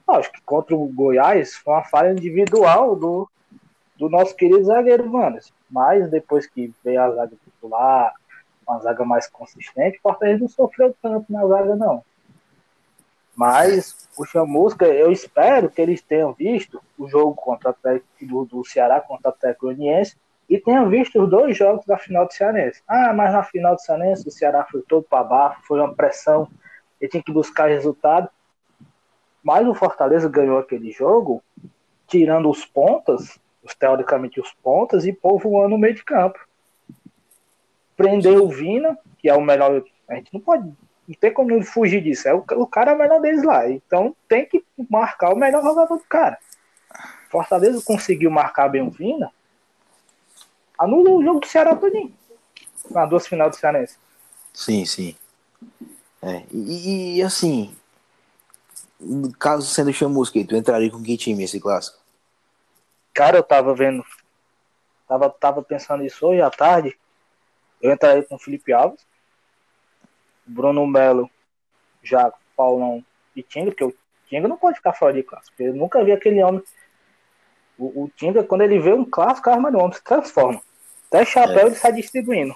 Acho 0.08 0.32
que 0.32 0.40
contra 0.42 0.74
o 0.74 0.86
Goiás 0.86 1.54
foi 1.56 1.74
uma 1.74 1.84
falha 1.84 2.12
individual 2.12 2.96
do, 2.96 3.28
do 3.96 4.08
nosso 4.08 4.34
querido 4.34 4.64
zagueiro 4.64 5.10
Vanes. 5.10 5.52
Mas 5.70 6.08
depois 6.10 6.46
que 6.46 6.72
veio 6.84 7.02
a 7.02 7.10
zaga 7.10 7.36
titular, 7.44 8.14
uma 8.66 8.78
zaga 8.80 9.04
mais 9.04 9.28
consistente, 9.28 9.98
o 9.98 10.02
Fortaleza 10.02 10.40
não 10.40 10.48
sofreu 10.48 10.94
tanto 11.02 11.30
na 11.30 11.46
zaga, 11.46 11.76
não. 11.76 12.02
Mas 13.36 14.08
o 14.16 14.24
Chamusca, 14.24 14.86
eu 14.86 15.12
espero 15.12 15.68
que 15.68 15.82
eles 15.82 16.00
tenham 16.00 16.32
visto 16.32 16.80
o 16.98 17.06
jogo 17.06 17.34
contra 17.34 17.76
do, 18.22 18.44
do 18.46 18.64
Ceará 18.64 18.98
contra 18.98 19.30
o 19.30 19.34
Atlético 19.34 19.70
e 20.48 20.58
tenham 20.58 20.88
visto 20.88 21.22
os 21.22 21.28
dois 21.28 21.56
jogos 21.56 21.84
da 21.84 21.98
final 21.98 22.26
do 22.26 22.32
Cearense. 22.32 22.82
Ah, 22.88 23.12
mas 23.12 23.32
na 23.32 23.42
final 23.42 23.74
do 23.74 23.80
Cearense 23.80 24.26
o 24.26 24.30
Ceará 24.30 24.66
foi 24.70 24.82
todo 24.88 25.02
para 25.02 25.22
baixo, 25.22 25.60
foi 25.66 25.78
uma 25.78 25.94
pressão, 25.94 26.48
ele 26.98 27.10
tinha 27.10 27.22
que 27.22 27.32
buscar 27.32 27.68
resultado. 27.68 28.28
Mas 29.42 29.68
o 29.68 29.74
Fortaleza 29.74 30.28
ganhou 30.28 30.58
aquele 30.58 30.90
jogo 30.90 31.42
tirando 32.06 32.48
os 32.48 32.64
pontas, 32.64 33.38
os, 33.62 33.74
teoricamente 33.74 34.40
os 34.40 34.52
pontas, 34.62 35.04
e 35.04 35.12
povoando 35.12 35.74
o 35.74 35.78
meio 35.78 35.94
de 35.94 36.04
campo. 36.04 36.38
Prendeu 37.96 38.44
o 38.44 38.48
Vina, 38.48 38.96
que 39.18 39.28
é 39.28 39.34
o 39.34 39.40
melhor. 39.40 39.82
A 40.08 40.14
gente 40.14 40.32
não 40.32 40.40
pode. 40.40 40.72
Não 41.08 41.14
tem 41.14 41.32
como 41.32 41.62
fugir 41.62 42.02
disso. 42.02 42.28
É 42.28 42.34
o, 42.34 42.44
o 42.56 42.66
cara 42.66 42.92
é 42.92 42.94
o 42.94 42.98
melhor 42.98 43.20
deles 43.20 43.44
lá. 43.44 43.68
Então 43.68 44.14
tem 44.28 44.44
que 44.46 44.64
marcar 44.90 45.32
o 45.32 45.36
melhor 45.36 45.62
jogador 45.62 45.96
do 45.96 46.04
cara. 46.04 46.38
Fortaleza 47.30 47.82
conseguiu 47.82 48.30
marcar 48.30 48.68
bem 48.68 48.82
o 48.82 48.90
Vina. 48.90 49.30
Anula 50.78 51.10
o 51.10 51.22
jogo 51.22 51.40
do 51.40 51.46
Ceará 51.46 51.74
todinho. 51.74 52.14
Na 52.90 53.06
duas 53.06 53.26
final 53.26 53.50
do 53.50 53.56
Cearense. 53.56 53.96
Sim, 54.52 54.84
sim. 54.84 55.16
É, 56.22 56.44
e, 56.50 57.18
e, 57.18 57.22
assim, 57.22 57.76
caso 59.38 59.66
sendo 59.66 59.92
chamusca, 59.92 60.42
tu 60.44 60.56
entraria 60.56 60.90
com 60.90 61.02
que 61.02 61.16
time 61.16 61.44
esse 61.44 61.60
clássico? 61.60 61.98
Cara, 63.14 63.38
eu 63.38 63.42
tava 63.42 63.74
vendo. 63.74 64.04
Tava, 65.08 65.30
tava 65.30 65.62
pensando 65.62 66.04
isso 66.04 66.26
hoje 66.26 66.40
à 66.40 66.50
tarde. 66.50 66.98
Eu 67.80 67.92
entraria 67.92 68.22
com 68.22 68.36
o 68.36 68.38
Felipe 68.38 68.72
Alves, 68.72 69.05
Bruno 70.46 70.86
Melo, 70.86 71.30
Jaco, 72.02 72.38
Paulão 72.56 73.04
e 73.34 73.42
Tinga, 73.42 73.70
porque 73.70 73.84
o 73.84 73.94
Tinga 74.28 74.48
não 74.48 74.56
pode 74.56 74.76
ficar 74.76 74.92
fora 74.92 75.12
de 75.12 75.22
clássico. 75.22 75.54
Eu 75.60 75.74
nunca 75.74 76.02
vi 76.04 76.12
aquele 76.12 76.42
homem. 76.42 76.62
O, 77.78 78.04
o 78.04 78.10
Tinga, 78.16 78.42
quando 78.42 78.62
ele 78.62 78.78
vê 78.78 78.92
um 78.92 79.04
clássico, 79.04 79.50
a 79.50 79.54
arma 79.54 79.70
de 79.70 79.76
homem 79.76 79.92
se 79.92 80.02
transforma. 80.02 80.60
Até 81.08 81.24
chapéu 81.24 81.58
é. 81.58 81.66
ele 81.66 81.74
sai 81.74 81.92
distribuindo. 81.92 82.54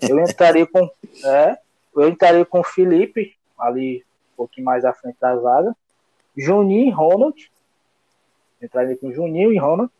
Eu 0.00 0.18
entraria 0.20 0.66
com. 0.66 0.88
É, 1.24 1.58
eu 1.94 2.08
entraria 2.08 2.44
com 2.44 2.60
o 2.60 2.64
Felipe, 2.64 3.36
ali 3.58 4.04
um 4.32 4.36
pouquinho 4.36 4.64
mais 4.64 4.84
à 4.84 4.92
frente 4.92 5.16
da 5.20 5.36
zaga. 5.36 5.76
Juninho 6.36 6.88
e 6.88 6.90
Ronald. 6.90 7.50
Entraria 8.62 8.96
com 8.96 9.12
Juninho 9.12 9.52
e 9.52 9.58
Ronald. 9.58 9.90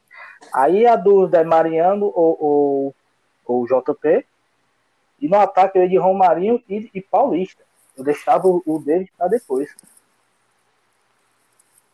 Aí 0.54 0.86
a 0.86 0.96
dúvida 0.96 1.40
é 1.40 1.44
Mariano 1.44 2.06
ou, 2.06 2.36
ou, 2.40 2.94
ou 3.44 3.66
JP. 3.66 4.26
E 5.20 5.28
no 5.28 5.36
ataque 5.36 5.78
eu 5.78 5.82
ia 5.82 5.88
de 5.88 5.96
Romarinho 5.96 6.62
e, 6.68 6.90
e 6.94 7.00
Paulista. 7.00 7.62
Eu 7.96 8.04
deixava 8.04 8.48
o, 8.48 8.62
o 8.64 8.78
dele 8.78 9.10
para 9.16 9.28
depois. 9.28 9.70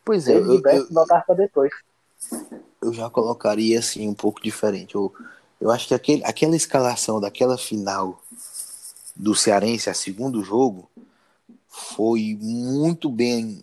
Pois 0.05 0.29
é, 0.29 0.37
eu, 0.37 0.55
eu, 0.55 0.63
para 0.63 1.35
depois. 1.35 1.73
Eu 2.81 2.93
já 2.93 3.11
colocaria 3.11 3.79
assim 3.79 4.09
um 4.09 4.15
pouco 4.15 4.41
diferente. 4.41 4.95
Eu, 4.95 5.13
eu 5.61 5.71
acho 5.71 5.89
que 5.89 5.95
aquele, 5.95 6.25
aquela 6.25 6.55
escalação 6.55 7.21
daquela 7.21 7.59
final 7.59 8.23
do 9.17 9.35
Cearense, 9.35 9.91
a 9.91 9.95
segundo 9.95 10.45
jogo, 10.45 10.89
foi 11.69 12.39
muito 12.41 13.11
bem 13.11 13.63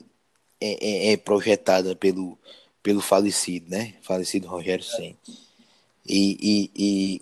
é, 0.60 1.10
é, 1.10 1.14
é 1.14 1.18
projetada 1.18 1.96
pelo, 1.96 2.38
pelo 2.82 3.02
falecido, 3.02 3.70
né? 3.70 3.96
Falecido 4.02 4.48
Rogério 4.48 4.84
Sen. 4.84 5.18
E, 6.06 6.38
e, 6.42 6.72
e, 6.76 7.22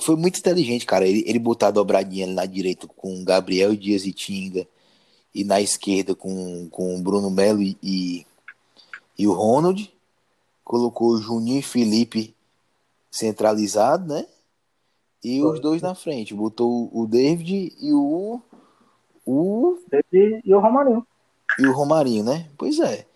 foi 0.00 0.16
muito 0.16 0.38
inteligente, 0.38 0.86
cara. 0.86 1.06
Ele, 1.06 1.24
ele 1.26 1.38
botar 1.38 1.68
a 1.68 1.72
dobradinha 1.72 2.26
na 2.26 2.46
direita 2.46 2.86
com 2.86 3.24
Gabriel 3.24 3.76
Dias 3.76 4.04
e 4.06 4.12
Tinga, 4.12 4.66
e 5.34 5.44
na 5.44 5.60
esquerda 5.60 6.14
com, 6.14 6.68
com 6.70 7.02
Bruno 7.02 7.30
Melo 7.30 7.62
e, 7.62 7.76
e, 7.82 8.26
e 9.18 9.26
o 9.26 9.32
Ronald. 9.32 9.92
Colocou 10.64 11.10
o 11.10 11.20
Juninho 11.20 11.58
e 11.58 11.62
Felipe 11.62 12.34
centralizado, 13.10 14.12
né? 14.12 14.26
E 15.22 15.42
os 15.42 15.60
dois 15.60 15.80
na 15.80 15.94
frente. 15.94 16.34
Botou 16.34 16.90
o 16.92 17.06
David 17.06 17.72
e 17.80 17.92
o. 17.92 18.40
O. 19.26 19.78
David 19.90 20.42
e 20.44 20.54
o 20.54 20.60
Romarinho. 20.60 21.06
E 21.58 21.66
o 21.66 21.72
Romarinho, 21.72 22.24
né? 22.24 22.48
Pois 22.56 22.78
é. 22.80 23.06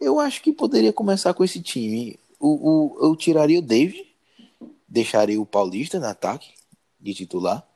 Eu 0.00 0.18
acho 0.18 0.42
que 0.42 0.52
poderia 0.52 0.92
começar 0.92 1.32
com 1.34 1.44
esse 1.44 1.60
time. 1.60 2.18
O, 2.40 2.48
o, 2.48 3.06
eu 3.06 3.16
tiraria 3.16 3.58
o 3.58 3.62
David, 3.62 4.11
deixaria 4.92 5.40
o 5.40 5.46
Paulista 5.46 5.98
no 5.98 6.06
ataque 6.06 6.52
de 7.00 7.14
titular. 7.14 7.66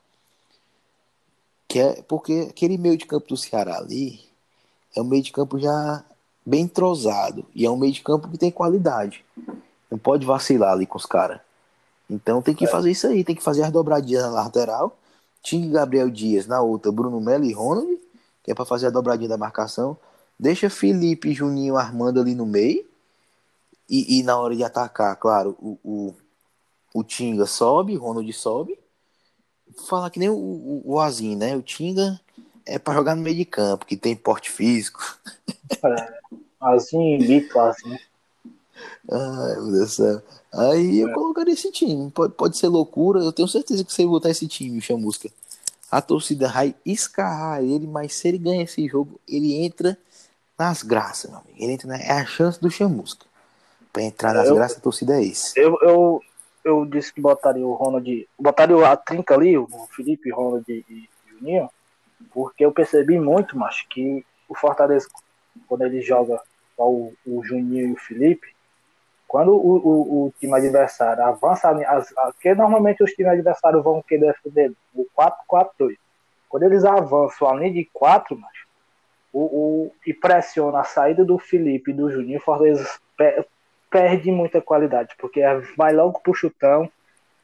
Que 1.67 1.79
é 1.79 2.01
porque 2.03 2.47
aquele 2.51 2.77
meio 2.77 2.95
de 2.95 3.07
campo 3.07 3.27
do 3.27 3.35
Ceará 3.35 3.77
ali 3.77 4.21
é 4.95 5.01
um 5.01 5.03
meio 5.03 5.23
de 5.23 5.31
campo 5.31 5.59
já 5.59 6.05
bem 6.45 6.61
entrosado. 6.61 7.43
E 7.55 7.65
é 7.65 7.69
um 7.69 7.75
meio 7.75 7.91
de 7.91 8.01
campo 8.01 8.29
que 8.29 8.37
tem 8.37 8.51
qualidade. 8.51 9.25
Não 9.89 9.97
pode 9.97 10.25
vacilar 10.25 10.73
ali 10.73 10.85
com 10.85 10.97
os 10.97 11.05
caras. 11.05 11.41
Então 12.07 12.41
tem 12.41 12.53
que 12.53 12.65
é. 12.65 12.67
fazer 12.67 12.91
isso 12.91 13.07
aí, 13.07 13.23
tem 13.23 13.35
que 13.35 13.43
fazer 13.43 13.63
as 13.63 13.71
dobradinhas 13.71 14.23
na 14.23 14.29
lateral. 14.29 14.95
Tinha 15.41 15.69
Gabriel 15.69 16.09
Dias 16.09 16.45
na 16.45 16.61
outra, 16.61 16.91
Bruno 16.91 17.19
Melo 17.19 17.43
e 17.43 17.51
Ronald, 17.51 17.99
que 18.43 18.51
é 18.51 18.55
para 18.55 18.63
fazer 18.63 18.87
a 18.87 18.91
dobradinha 18.91 19.29
da 19.29 19.37
marcação. 19.37 19.97
Deixa 20.39 20.69
Felipe 20.69 21.33
Juninho 21.33 21.77
armando 21.77 22.21
ali 22.21 22.35
no 22.35 22.45
meio. 22.45 22.85
E, 23.89 24.19
e 24.19 24.23
na 24.23 24.37
hora 24.37 24.55
de 24.55 24.63
atacar, 24.63 25.15
claro, 25.15 25.55
o, 25.59 25.79
o, 25.83 26.15
o 26.97 27.03
Tinga 27.03 27.45
sobe, 27.45 27.95
o 27.95 27.99
Ronald 27.99 28.31
sobe. 28.33 28.79
Falar 29.87 30.09
que 30.09 30.17
nem 30.17 30.29
o, 30.29 30.35
o, 30.35 30.81
o 30.83 30.99
Azinho, 30.99 31.37
né? 31.37 31.55
O 31.55 31.61
Tinga 31.61 32.19
é 32.65 32.79
para 32.79 32.95
jogar 32.95 33.15
no 33.15 33.21
meio 33.21 33.35
de 33.35 33.45
campo, 33.45 33.85
que 33.85 33.95
tem 33.95 34.15
porte 34.15 34.49
físico. 34.49 35.19
É, 35.83 36.19
Azinho 36.59 37.21
e 37.21 37.49
assim. 37.59 37.99
Ai, 39.11 39.55
meu 39.57 39.71
Deus 39.71 39.79
do 39.79 39.87
céu. 39.87 40.21
Aí 40.51 40.99
eu 41.01 41.09
é. 41.09 41.13
colocaria 41.13 41.53
esse 41.53 41.71
time. 41.71 42.09
Pode, 42.09 42.33
pode 42.33 42.57
ser 42.57 42.67
loucura, 42.67 43.19
eu 43.19 43.31
tenho 43.31 43.47
certeza 43.47 43.83
que 43.83 43.93
você 43.93 44.01
vai 44.01 44.09
botar 44.09 44.29
esse 44.31 44.47
time, 44.47 44.79
o 44.79 44.81
Chamusca. 44.81 45.29
A 45.91 46.01
torcida 46.01 46.47
vai 46.49 46.73
escarrar 46.83 47.61
ele, 47.61 47.85
mas 47.85 48.15
se 48.15 48.27
ele 48.27 48.39
ganha 48.39 48.63
esse 48.63 48.87
jogo, 48.87 49.19
ele 49.27 49.53
entra 49.53 49.95
nas 50.57 50.81
graças, 50.81 51.29
meu 51.29 51.39
amigo. 51.39 51.57
Ele 51.59 51.73
entra 51.73 51.87
na... 51.87 51.97
É 51.97 52.11
a 52.13 52.25
chance 52.25 52.59
do 52.59 52.71
Chamusca. 52.71 53.25
Pra 53.93 54.01
entrar 54.01 54.33
nas 54.33 54.47
eu, 54.47 54.55
graças, 54.55 54.77
a 54.77 54.81
torcida 54.81 55.15
é 55.15 55.23
isso. 55.23 55.53
Eu, 55.55 55.77
eu, 55.81 56.21
eu 56.67 56.85
disse 56.85 57.13
que 57.13 57.21
botaria 57.21 57.65
o 57.65 57.73
Ronald. 57.73 58.27
Botaria 58.37 58.87
a 58.87 58.97
trinca 58.97 59.33
ali, 59.33 59.57
o 59.57 59.67
Felipe, 59.95 60.29
Ronald 60.29 60.65
e, 60.69 61.09
Juninho, 61.29 61.69
porque 62.31 62.65
eu 62.65 62.71
percebi 62.71 63.19
muito, 63.19 63.57
macho, 63.57 63.87
que 63.89 64.25
o 64.49 64.55
Fortaleza, 64.55 65.07
quando 65.67 65.83
ele 65.83 66.01
joga 66.01 66.41
o, 66.77 67.13
o 67.25 67.43
Juninho 67.43 67.89
e 67.89 67.93
o 67.93 67.97
Felipe, 67.97 68.55
quando 69.27 69.51
o, 69.51 69.77
o, 69.77 70.25
o 70.25 70.33
time 70.39 70.55
adversário 70.55 71.23
avança, 71.23 71.69
as, 71.69 72.13
que 72.39 72.53
normalmente 72.55 73.03
os 73.03 73.11
times 73.11 73.33
adversários 73.33 73.83
vão 73.83 74.01
querer 74.01 74.33
defender 74.33 74.71
o 74.95 75.05
4-4-2. 75.49 75.97
Quando 76.49 76.63
eles 76.63 76.85
avançam 76.85 77.49
a 77.49 77.55
linha 77.55 77.73
de 77.73 77.89
4, 77.91 78.37
mas, 78.37 78.53
o, 79.33 79.39
o, 79.39 79.91
e 80.05 80.13
pressiona 80.13 80.79
a 80.79 80.85
saída 80.85 81.25
do 81.25 81.37
Felipe 81.37 81.91
e 81.91 81.93
do 81.93 82.09
Juninho, 82.09 82.39
o 82.39 82.41
Fortaleza 82.41 82.87
perde 83.89 84.31
muita 84.31 84.61
qualidade, 84.61 85.15
porque 85.17 85.41
vai 85.75 85.93
logo 85.93 86.19
pro 86.19 86.33
chutão. 86.33 86.89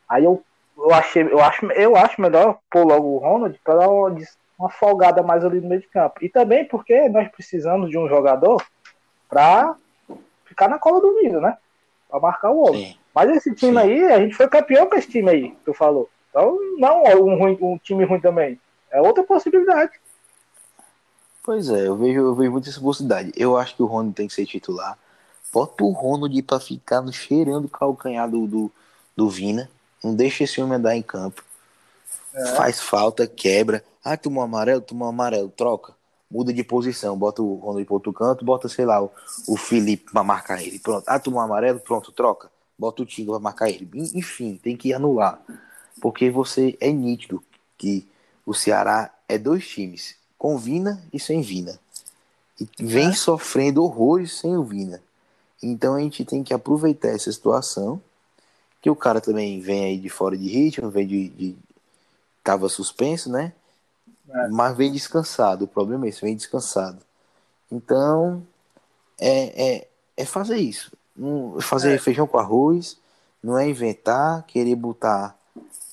Aí 0.07 0.25
eu, 0.25 0.43
eu, 0.77 0.93
achei, 0.93 1.23
eu, 1.23 1.39
acho, 1.39 1.65
eu 1.67 1.95
acho 1.95 2.21
melhor 2.21 2.59
pôr 2.69 2.85
logo 2.85 3.07
o 3.07 3.17
Ronald 3.17 3.59
para 3.63 3.75
dar 3.75 3.89
uma, 3.89 4.15
uma 4.59 4.69
folgada 4.69 5.23
mais 5.23 5.43
ali 5.43 5.61
no 5.61 5.69
meio 5.69 5.81
de 5.81 5.87
campo. 5.87 6.23
E 6.23 6.29
também 6.29 6.65
porque 6.65 7.07
nós 7.09 7.29
precisamos 7.29 7.89
de 7.89 7.97
um 7.97 8.07
jogador 8.07 8.63
para 9.29 9.75
ficar 10.45 10.67
na 10.67 10.77
cola 10.77 11.01
do 11.01 11.13
Nilo, 11.21 11.41
né? 11.41 11.57
Pra 12.09 12.19
marcar 12.19 12.51
o 12.51 12.67
homem. 12.67 12.97
Mas 13.13 13.29
esse 13.29 13.53
time 13.53 13.73
Sim. 13.73 13.77
aí, 13.77 14.03
a 14.05 14.19
gente 14.19 14.35
foi 14.35 14.47
campeão 14.47 14.87
com 14.87 14.95
esse 14.95 15.07
time 15.07 15.29
aí, 15.29 15.49
que 15.51 15.65
tu 15.65 15.73
falou. 15.73 16.09
Então, 16.29 16.57
não 16.77 17.05
é 17.05 17.15
um, 17.15 17.37
ruim, 17.37 17.57
um 17.61 17.77
time 17.77 18.03
ruim 18.03 18.19
também. 18.19 18.59
É 18.91 19.01
outra 19.01 19.23
possibilidade. 19.23 19.91
Pois 21.43 21.69
é, 21.69 21.87
eu 21.87 21.95
vejo, 21.95 22.19
eu 22.21 22.35
vejo 22.35 22.51
muita 22.51 22.71
possibilidade. 22.79 23.31
Eu 23.35 23.57
acho 23.57 23.75
que 23.75 23.83
o 23.83 23.85
Ronald 23.85 24.15
tem 24.15 24.27
que 24.27 24.33
ser 24.33 24.45
titular. 24.45 24.97
Bota 25.53 25.83
o 25.83 25.91
Ronald 25.91 26.41
pra 26.41 26.59
ficar 26.59 27.05
cheirando 27.11 27.65
o 27.65 27.69
calcanhar 27.69 28.29
do, 28.29 28.47
do, 28.47 28.71
do 29.15 29.29
Vina. 29.29 29.69
Não 30.03 30.15
deixa 30.15 30.43
esse 30.43 30.59
homem 30.61 30.77
andar 30.77 30.97
em 30.97 31.03
campo. 31.03 31.43
É. 32.33 32.45
Faz 32.55 32.81
falta, 32.81 33.27
quebra. 33.27 33.83
Ah, 34.03 34.17
tomou 34.17 34.43
amarelo, 34.43 34.81
tomou 34.81 35.07
amarelo, 35.07 35.49
troca 35.49 35.93
muda 36.33 36.51
de 36.51 36.63
posição, 36.63 37.15
bota 37.15 37.43
o 37.43 37.53
Ronald 37.53 37.85
para 37.85 37.93
outro 37.93 38.11
canto, 38.11 38.43
bota, 38.43 38.67
sei 38.67 38.85
lá, 38.85 39.03
o, 39.03 39.11
o 39.47 39.55
Felipe 39.55 40.11
para 40.11 40.23
marcar 40.23 40.63
ele. 40.63 40.79
Pronto. 40.79 41.03
Ah, 41.05 41.19
tomou 41.19 41.39
amarelo, 41.39 41.79
pronto, 41.79 42.11
troca. 42.11 42.49
Bota 42.77 43.03
o 43.03 43.05
Tinga 43.05 43.31
para 43.31 43.39
marcar 43.39 43.69
ele. 43.69 43.87
Enfim, 44.15 44.59
tem 44.61 44.75
que 44.75 44.91
anular. 44.91 45.39
Porque 46.01 46.31
você 46.31 46.75
é 46.81 46.91
nítido 46.91 47.43
que 47.77 48.07
o 48.43 48.53
Ceará 48.53 49.13
é 49.29 49.37
dois 49.37 49.67
times, 49.67 50.15
com 50.35 50.57
Vina 50.57 51.03
e 51.13 51.19
sem 51.19 51.41
Vina. 51.41 51.79
E 52.59 52.67
vem 52.83 53.09
é. 53.09 53.13
sofrendo 53.13 53.83
horrores 53.83 54.39
sem 54.39 54.57
o 54.57 54.63
Vina. 54.63 55.02
Então 55.63 55.95
a 55.95 55.99
gente 55.99 56.25
tem 56.25 56.43
que 56.43 56.53
aproveitar 56.53 57.09
essa 57.09 57.31
situação, 57.31 58.01
que 58.81 58.89
o 58.89 58.95
cara 58.95 59.21
também 59.21 59.61
vem 59.61 59.85
aí 59.85 59.97
de 59.97 60.09
fora 60.09 60.37
de 60.37 60.47
ritmo, 60.47 60.89
vem 60.89 61.07
de, 61.07 61.29
de 61.29 61.55
tava 62.43 62.67
suspenso, 62.67 63.31
né? 63.31 63.53
É. 64.29 64.47
Mas 64.49 64.75
vem 64.75 64.91
descansado. 64.91 65.65
O 65.65 65.67
problema 65.67 66.05
é 66.05 66.09
isso, 66.09 66.25
vem 66.25 66.35
descansado. 66.35 66.99
Então, 67.71 68.45
é, 69.17 69.77
é, 69.77 69.87
é 70.17 70.25
fazer 70.25 70.57
isso. 70.57 70.91
Fazer 71.61 71.93
é. 71.93 71.97
feijão 71.97 72.27
com 72.27 72.37
arroz, 72.37 72.97
não 73.41 73.57
é 73.57 73.67
inventar, 73.67 74.43
querer 74.43 74.75
botar 74.75 75.37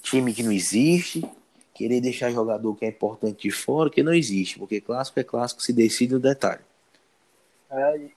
time 0.03 0.33
que 0.33 0.43
não 0.43 0.51
existe, 0.51 1.25
querer 1.75 2.01
deixar 2.01 2.33
jogador 2.33 2.75
que 2.75 2.85
é 2.85 2.89
importante 2.89 3.43
de 3.43 3.51
fora, 3.51 3.91
que 3.91 4.03
não 4.03 4.13
existe, 4.13 4.59
porque 4.59 4.81
clássico 4.81 5.21
é 5.21 5.25
clássico, 5.25 5.63
se 5.63 5.73
decide 5.73 6.15
no 6.15 6.21
detalhe. 6.21 6.63
É, 7.71 8.11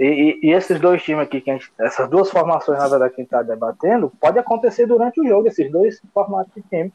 e, 0.00 0.06
e, 0.06 0.48
e, 0.48 0.52
esses 0.52 0.80
dois 0.80 1.02
times 1.02 1.26
aqui, 1.26 1.42
que 1.42 1.52
gente, 1.52 1.70
essas 1.78 2.08
duas 2.08 2.30
formações, 2.30 2.78
na 2.78 2.88
verdade, 2.88 3.14
que 3.14 3.20
a 3.20 3.22
gente 3.22 3.34
está 3.34 3.42
debatendo, 3.42 4.10
pode 4.18 4.38
acontecer 4.38 4.86
durante 4.86 5.20
o 5.20 5.28
jogo, 5.28 5.46
esses 5.46 5.70
dois 5.70 6.00
formatos 6.14 6.54
de 6.54 6.62
time. 6.62 6.90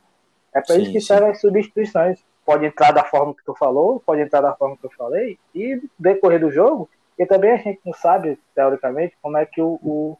É 0.52 0.60
para 0.60 0.78
isso 0.78 0.92
que 0.92 1.00
servem 1.00 1.30
as 1.30 1.40
substituições. 1.40 2.20
Pode 2.44 2.66
entrar 2.66 2.92
da 2.92 3.04
forma 3.04 3.36
que 3.36 3.46
tu 3.46 3.54
falou, 3.54 4.02
pode 4.04 4.22
entrar 4.22 4.42
da 4.42 4.56
forma 4.56 4.76
que 4.76 4.86
eu 4.88 4.92
falei, 4.98 5.38
e 5.54 5.80
decorrer 6.00 6.40
do 6.40 6.50
jogo, 6.50 6.90
e 7.18 7.28
também 7.28 7.52
a 7.52 7.58
gente 7.58 7.80
não 7.86 7.94
sabe, 7.94 8.40
teoricamente, 8.56 9.16
como 9.22 9.38
é 9.38 9.46
que 9.46 9.62
o, 9.62 9.80
o, 9.84 10.18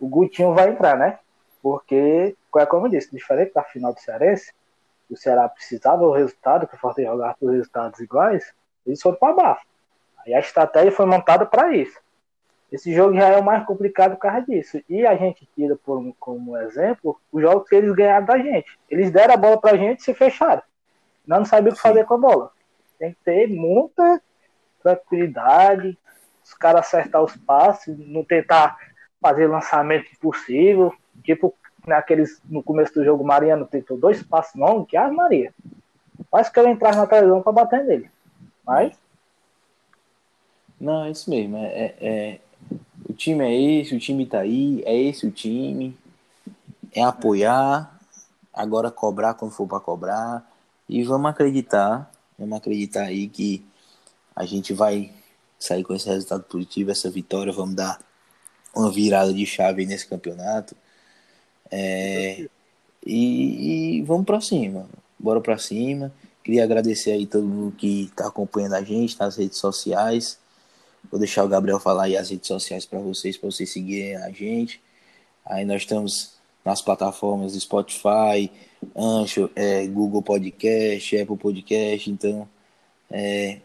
o 0.00 0.08
Gutinho 0.08 0.54
vai 0.54 0.70
entrar, 0.70 0.96
né? 0.96 1.18
Porque, 1.60 2.36
é 2.56 2.66
como 2.66 2.86
eu 2.86 2.90
disse, 2.90 3.10
diferente 3.10 3.52
da 3.52 3.64
final 3.64 3.92
do 3.92 4.00
Cearense, 4.00 4.52
o 5.10 5.16
Ceará 5.16 5.48
precisava 5.48 5.98
do 5.98 6.12
resultado, 6.12 6.68
que 6.68 6.76
o 6.76 6.78
Fortaleza 6.78 7.12
jogar 7.12 7.34
por 7.34 7.50
resultados 7.50 7.98
iguais, 7.98 8.54
eles 8.86 9.02
foram 9.02 9.18
para 9.18 9.34
baixo. 9.34 9.69
Aí 10.26 10.34
a 10.34 10.40
estratégia 10.40 10.92
foi 10.92 11.06
montada 11.06 11.46
para 11.46 11.74
isso. 11.74 11.98
Esse 12.70 12.94
jogo 12.94 13.14
já 13.14 13.28
é 13.28 13.36
o 13.36 13.44
mais 13.44 13.64
complicado 13.64 14.12
por 14.12 14.20
causa 14.20 14.42
disso. 14.42 14.80
E 14.88 15.04
a 15.04 15.16
gente 15.16 15.48
tira 15.56 15.76
por, 15.76 16.00
como 16.20 16.56
exemplo 16.56 17.20
os 17.32 17.42
jogos 17.42 17.68
que 17.68 17.74
eles 17.74 17.92
ganharam 17.92 18.26
da 18.26 18.38
gente. 18.38 18.78
Eles 18.88 19.10
deram 19.10 19.34
a 19.34 19.36
bola 19.36 19.60
pra 19.60 19.76
gente 19.76 20.00
e 20.00 20.02
se 20.04 20.14
fecharam. 20.14 20.62
Não, 21.26 21.38
não 21.38 21.44
sabia 21.44 21.72
o 21.72 21.74
que 21.74 21.80
fazer 21.80 22.04
com 22.04 22.14
a 22.14 22.18
bola. 22.18 22.52
Tem 22.98 23.12
que 23.12 23.18
ter 23.24 23.48
muita 23.48 24.22
tranquilidade, 24.82 25.98
os 26.44 26.54
caras 26.54 26.86
acertar 26.86 27.22
os 27.22 27.36
passes, 27.36 27.96
não 27.98 28.24
tentar 28.24 28.76
fazer 29.20 29.48
lançamento 29.48 30.10
impossível. 30.12 30.94
Tipo, 31.24 31.54
naqueles, 31.86 32.40
no 32.44 32.62
começo 32.62 32.94
do 32.94 33.04
jogo, 33.04 33.24
Mariano 33.24 33.66
tentou 33.66 33.98
dois 33.98 34.22
passos 34.22 34.54
longos, 34.54 34.88
que 34.88 34.96
a 34.96 35.10
Maria. 35.10 35.52
Quase 36.30 36.52
que 36.52 36.60
eu 36.60 36.68
entrar 36.68 36.94
na 36.94 37.06
televisão 37.06 37.42
para 37.42 37.52
bater 37.52 37.84
nele. 37.84 38.10
Mas 38.64 38.96
não, 40.80 41.04
é 41.04 41.10
isso 41.10 41.28
mesmo. 41.28 41.56
É, 41.58 41.66
é, 41.66 41.96
é, 42.00 42.40
o 43.08 43.12
time 43.12 43.44
é 43.44 43.80
esse, 43.80 43.94
o 43.94 43.98
time 43.98 44.24
tá 44.24 44.40
aí, 44.40 44.82
é 44.86 44.96
esse 44.96 45.26
o 45.26 45.30
time. 45.30 45.96
É 46.92 47.02
apoiar, 47.02 48.00
agora 48.52 48.90
cobrar 48.90 49.34
quando 49.34 49.52
for 49.52 49.68
para 49.68 49.78
cobrar. 49.80 50.50
E 50.88 51.04
vamos 51.04 51.30
acreditar, 51.30 52.10
vamos 52.38 52.56
acreditar 52.56 53.04
aí 53.04 53.28
que 53.28 53.64
a 54.34 54.44
gente 54.46 54.72
vai 54.72 55.12
sair 55.58 55.84
com 55.84 55.94
esse 55.94 56.08
resultado 56.08 56.42
positivo, 56.44 56.90
essa 56.90 57.10
vitória, 57.10 57.52
vamos 57.52 57.74
dar 57.74 58.00
uma 58.74 58.90
virada 58.90 59.32
de 59.32 59.44
chave 59.44 59.84
nesse 59.84 60.08
campeonato. 60.08 60.74
É, 61.70 62.48
e, 63.06 63.98
e, 63.98 64.02
vamos 64.02 64.24
para 64.24 64.40
cima, 64.40 64.88
bora 65.18 65.40
para 65.40 65.58
cima. 65.58 66.12
Queria 66.42 66.64
agradecer 66.64 67.12
aí 67.12 67.26
todo 67.26 67.46
mundo 67.46 67.76
que 67.76 68.04
está 68.04 68.26
acompanhando 68.26 68.74
a 68.74 68.82
gente 68.82 69.18
nas 69.20 69.36
redes 69.36 69.58
sociais. 69.58 70.39
Vou 71.10 71.18
deixar 71.18 71.44
o 71.44 71.48
Gabriel 71.48 71.78
falar 71.78 72.04
aí 72.04 72.16
as 72.16 72.30
redes 72.30 72.48
sociais 72.48 72.84
para 72.84 72.98
vocês, 72.98 73.36
para 73.36 73.50
vocês 73.50 73.70
seguirem 73.70 74.16
a 74.16 74.30
gente. 74.30 74.80
Aí 75.44 75.64
nós 75.64 75.82
estamos 75.82 76.34
nas 76.64 76.82
plataformas 76.82 77.52
do 77.52 77.60
Spotify, 77.60 78.50
Ancho, 78.96 79.50
é, 79.54 79.86
Google 79.86 80.22
Podcast, 80.22 81.16
Apple 81.16 81.36
Podcast. 81.36 82.10
Então, 82.10 82.48
é, 83.10 83.60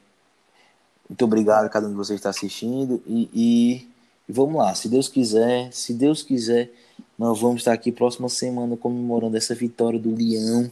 muito 1.08 1.24
obrigado 1.24 1.66
a 1.66 1.70
cada 1.70 1.88
um 1.88 1.92
de 1.92 1.96
vocês 1.96 2.20
que 2.20 2.28
está 2.28 2.30
assistindo. 2.30 3.02
E, 3.06 3.30
e, 3.34 3.88
e, 4.28 4.32
vamos 4.32 4.56
lá, 4.56 4.74
se 4.74 4.90
Deus 4.90 5.08
quiser, 5.08 5.72
se 5.72 5.94
Deus 5.94 6.24
quiser, 6.24 6.72
nós 7.18 7.40
vamos 7.40 7.62
estar 7.62 7.74
aqui 7.74 7.92
próxima 7.92 8.28
semana 8.30 8.76
comemorando 8.76 9.38
essa 9.38 9.54
vitória 9.54 10.00
do 10.00 10.16
Leão. 10.16 10.70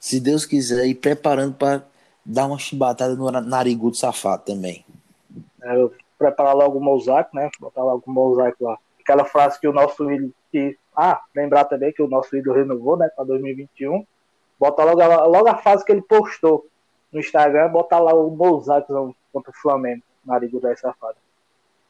Se 0.00 0.18
Deus 0.18 0.44
quiser, 0.44 0.86
e 0.86 0.94
preparando 0.94 1.54
para 1.54 1.84
dar 2.24 2.46
uma 2.46 2.58
chibatada 2.58 3.14
no 3.14 3.30
narigudo 3.30 3.96
safado 3.96 4.44
também. 4.44 4.84
É, 5.62 5.88
preparar 6.18 6.54
logo 6.54 6.78
o 6.78 6.82
mosaico, 6.82 7.34
né? 7.34 7.50
Botar 7.58 7.82
logo 7.82 8.02
o 8.06 8.10
mosaico 8.10 8.64
lá. 8.64 8.78
Aquela 9.00 9.24
frase 9.24 9.60
que 9.60 9.68
o 9.68 9.72
nosso 9.72 10.10
ídolo. 10.10 10.32
Que, 10.50 10.78
ah, 10.94 11.22
lembrar 11.34 11.64
também 11.64 11.92
que 11.92 12.02
o 12.02 12.08
nosso 12.08 12.36
ídolo 12.36 12.56
renovou, 12.56 12.96
né? 12.96 13.08
Para 13.14 13.24
2021. 13.24 14.06
Bota 14.58 14.84
logo, 14.84 15.00
logo 15.28 15.48
a 15.48 15.56
frase 15.56 15.84
que 15.84 15.92
ele 15.92 16.02
postou 16.02 16.66
no 17.12 17.20
Instagram, 17.20 17.70
botar 17.70 17.98
lá 17.98 18.14
o 18.14 18.30
mosaico 18.30 19.14
contra 19.32 19.50
o 19.50 19.54
Flamengo, 19.54 20.02
na 20.24 20.38
Liga 20.38 20.60
da 20.60 20.76
Safada. 20.76 21.16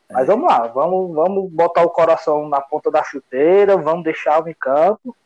É. 0.08 0.14
Mas 0.14 0.26
vamos 0.26 0.46
lá, 0.46 0.66
vamos, 0.66 1.14
vamos 1.14 1.50
botar 1.50 1.82
o 1.82 1.90
coração 1.90 2.48
na 2.48 2.60
ponta 2.60 2.90
da 2.90 3.02
chuteira, 3.02 3.76
vamos 3.76 4.04
deixar 4.04 4.42
o 4.42 4.48
em 4.48 4.54
campo 4.54 5.16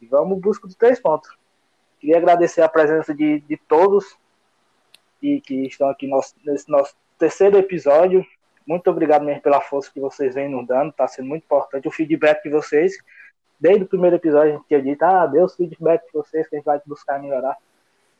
e 0.00 0.06
vamos 0.06 0.40
buscar 0.40 0.68
os 0.68 0.74
três 0.74 1.00
pontos. 1.00 1.30
Queria 2.00 2.18
agradecer 2.18 2.62
a 2.62 2.68
presença 2.68 3.14
de, 3.14 3.40
de 3.40 3.56
todos 3.56 4.16
e 5.20 5.40
que 5.40 5.66
estão 5.66 5.88
aqui 5.88 6.06
nosso, 6.06 6.34
nesse 6.44 6.68
nosso 6.70 6.94
terceiro 7.22 7.56
episódio. 7.56 8.26
Muito 8.66 8.90
obrigado 8.90 9.24
mesmo 9.24 9.42
pela 9.42 9.60
força 9.60 9.88
que 9.92 10.00
vocês 10.00 10.34
vêm 10.34 10.48
nos 10.48 10.66
dando, 10.66 10.90
está 10.90 11.06
sendo 11.06 11.28
muito 11.28 11.44
importante 11.44 11.86
o 11.86 11.90
feedback 11.90 12.42
de 12.42 12.50
vocês. 12.50 12.98
Desde 13.60 13.84
o 13.84 13.86
primeiro 13.86 14.16
episódio 14.16 14.54
a 14.54 14.56
gente 14.56 14.66
tinha 14.66 14.82
dito, 14.82 15.04
ah, 15.04 15.30
feedback 15.56 16.04
de 16.06 16.12
vocês 16.12 16.48
que 16.48 16.56
a 16.56 16.58
gente 16.58 16.64
vai 16.64 16.80
buscar 16.84 17.22
melhorar. 17.22 17.56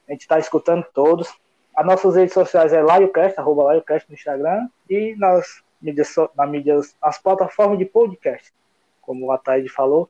A 0.08 0.12
gente 0.12 0.20
está 0.20 0.38
escutando 0.38 0.86
todos. 0.94 1.34
As 1.74 1.84
nossas 1.84 2.14
redes 2.14 2.32
sociais 2.32 2.72
é 2.72 2.80
LaioCast, 2.80 3.40
arroba 3.40 3.64
LaioCast 3.64 4.08
no 4.08 4.14
Instagram 4.14 4.68
e 4.88 5.16
nas 5.16 5.64
mídias, 5.80 6.14
nas 6.36 6.48
mídias, 6.48 6.96
nas 7.02 7.18
plataformas 7.18 7.78
de 7.78 7.86
podcast, 7.86 8.52
como 9.00 9.26
o 9.26 9.32
Ataíde 9.32 9.68
falou, 9.68 10.08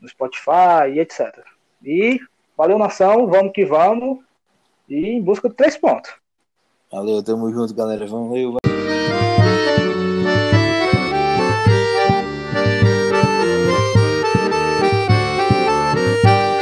no 0.00 0.08
Spotify 0.08 0.94
e 0.94 1.00
etc. 1.00 1.44
E 1.84 2.20
valeu 2.56 2.78
nação, 2.78 3.26
vamos 3.26 3.52
que 3.52 3.66
vamos 3.66 4.24
e 4.88 5.08
em 5.08 5.22
busca 5.22 5.50
de 5.50 5.54
três 5.54 5.76
pontos. 5.76 6.14
Valeu, 6.90 7.22
tamo 7.22 7.50
junto, 7.50 7.74
galera. 7.74 8.06
Vamos, 8.06 8.30
valeu. 8.30 8.65